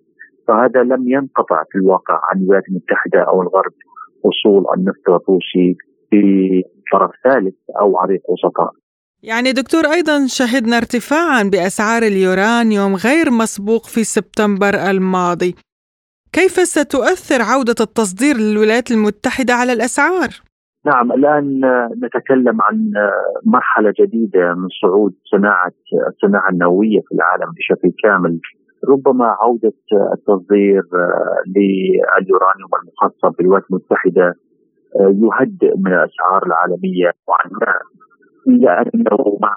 [0.47, 3.73] فهذا لم ينقطع في الواقع عن الولايات المتحدة أو الغرب
[4.23, 5.77] وصول النفط الروسي
[6.11, 8.71] بطرف ثالث أو عريق وسطاء.
[9.23, 15.55] يعني دكتور أيضا شهدنا ارتفاعا بأسعار اليورانيوم غير مسبوق في سبتمبر الماضي.
[16.33, 20.29] كيف ستؤثر عودة التصدير للولايات المتحدة على الأسعار؟
[20.85, 21.61] نعم الآن
[22.03, 22.91] نتكلم عن
[23.45, 25.71] مرحلة جديدة من صعود صناعة
[26.09, 28.39] الصناعة النووية في العالم بشكل كامل
[28.89, 29.73] ربما عودة
[30.13, 30.81] التصدير
[31.55, 34.33] لليورانيوم المخصب بالولايات المتحدة
[34.99, 37.79] يهدئ من الأسعار العالمية وعنها
[38.45, 39.55] لأنه مع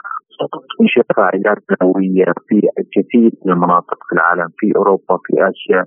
[0.80, 5.84] انشاء فاعلات نووية في الكثير من المناطق في العالم في أوروبا في آسيا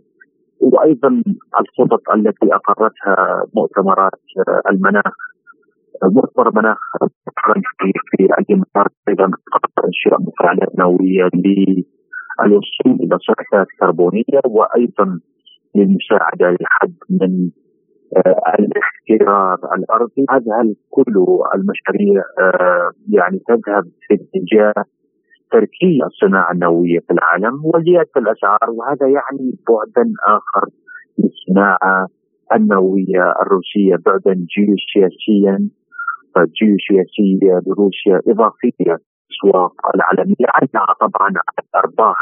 [0.60, 1.24] وأيضا
[1.60, 4.22] الخطط التي أقرتها مؤتمرات
[4.72, 5.14] المناخ
[6.04, 6.78] مؤتمر مناخ
[7.80, 9.32] في في الامارات أيضا
[9.86, 15.20] انشاء مفاعلات نووية للوصول إلى صحة كربونية وأيضا
[15.76, 17.50] للمساعدة لحد من
[18.18, 20.26] آه، الاحترار الأرضي.
[20.30, 21.14] هذا كل
[21.56, 24.84] المشاريع آه، يعني تذهب في اتجاه
[25.52, 30.70] تركيز الصناعة النووية في العالم وزيادة الأسعار وهذا يعني بعدا آخر
[31.20, 32.08] للصناعة
[32.56, 35.70] النووية الروسية بعدا جيوسياسيا
[36.62, 41.30] جيوسياسية لروسيا إضافية الأسواق العالمية عندها طبعا
[41.60, 42.18] الأرباح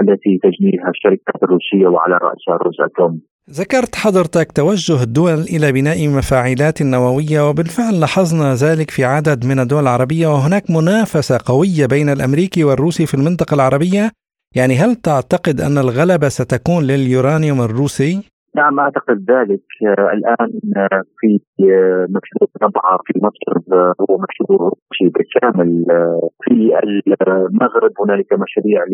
[0.00, 3.20] التي تجنيها الشركات الروسية وعلى رأسها روساتوم
[3.50, 9.82] ذكرت حضرتك توجه الدول إلى بناء مفاعلات نووية وبالفعل لاحظنا ذلك في عدد من الدول
[9.82, 14.10] العربية وهناك منافسة قوية بين الأمريكي والروسي في المنطقة العربية.
[14.56, 18.12] يعني هل تعتقد أن الغلبة ستكون لليورانيوم الروسي؟
[18.56, 19.64] نعم أعتقد ذلك.
[19.86, 21.40] آه في
[22.16, 23.52] مشروع طبعا في مصر
[24.00, 25.84] هو مشروع روسي بالكامل.
[26.44, 26.54] في
[27.26, 28.84] المغرب هنالك مشاريع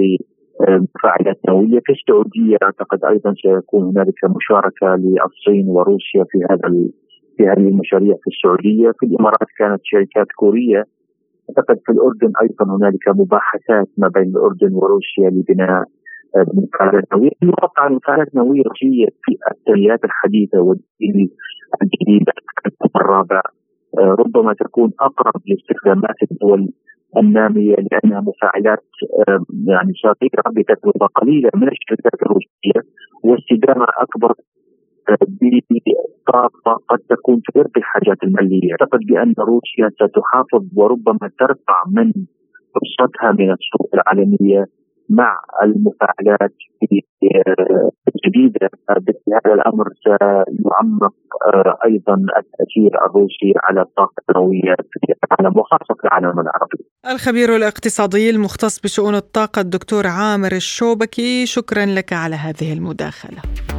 [0.68, 6.68] مفاعلات نوويه في السعودية أعتقد أيضا سيكون هنالك مشاركة للصين وروسيا في هذا
[7.36, 10.84] في هذه المشاريع في السعودية، في الإمارات كانت شركات كورية.
[11.50, 15.84] أعتقد في الأردن أيضا هنالك مباحثات ما بين الأردن وروسيا لبناء
[16.36, 17.46] آه، مفاعلات نووية، في
[17.86, 21.30] المفاعلات النوويه الروسيه في التقنيات الحديثة والجيل
[21.82, 22.24] الجديد
[22.96, 23.40] الرابع
[23.98, 26.68] آه، ربما تكون أقرب لاستخدامات الدول
[27.16, 28.84] النامية لأنها مفاعلات
[29.68, 32.80] يعني صغيره بتجربه قليله من الشركات الروسية
[33.24, 34.34] واستدامة أكبر
[36.28, 38.72] بطاقة قد تكون تلبي الحاجات المالية.
[38.72, 42.12] أعتقد بأن روسيا ستحافظ وربما ترفع من
[42.74, 44.64] فرصتها من السوق العالمية
[45.10, 46.54] مع المفاعلات
[48.08, 51.14] الجديدة هذا الأمر سيعمق
[51.54, 56.84] آه، أيضا التأثير الروسي على الطاقة النووية في العالم وخاصة في العالم العربي.
[57.12, 63.69] الخبير الاقتصادي المختص بشؤون الطاقة الدكتور عامر الشوبكي شكرا لك على هذه المداخلة.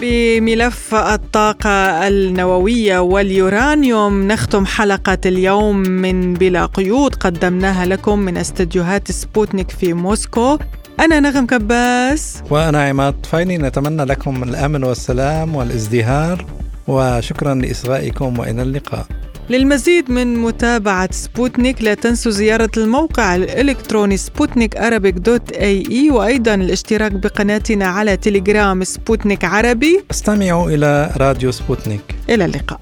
[0.00, 7.14] بملف الطاقة النووية واليورانيوم نختم حلقة اليوم من بلا قيود.
[7.14, 10.58] قدمناها لكم من استديوهات سبوتنيك في موسكو.
[11.00, 12.42] أنا نغم كباس.
[12.50, 16.46] وأنا عماد طفيلي نتمنى لكم الأمن والسلام والازدهار
[16.86, 19.06] وشكرا لإصغائكم وإلى اللقاء.
[19.50, 27.12] للمزيد من متابعة سبوتنيك لا تنسوا زيارة الموقع الإلكتروني سبوتنيك Arabic dot AE وأيضا الاشتراك
[27.12, 30.04] بقناتنا على تليجرام سبوتنيك عربي.
[30.10, 32.00] استمعوا إلى راديو سبوتنيك.
[32.30, 32.80] إلى اللقاء.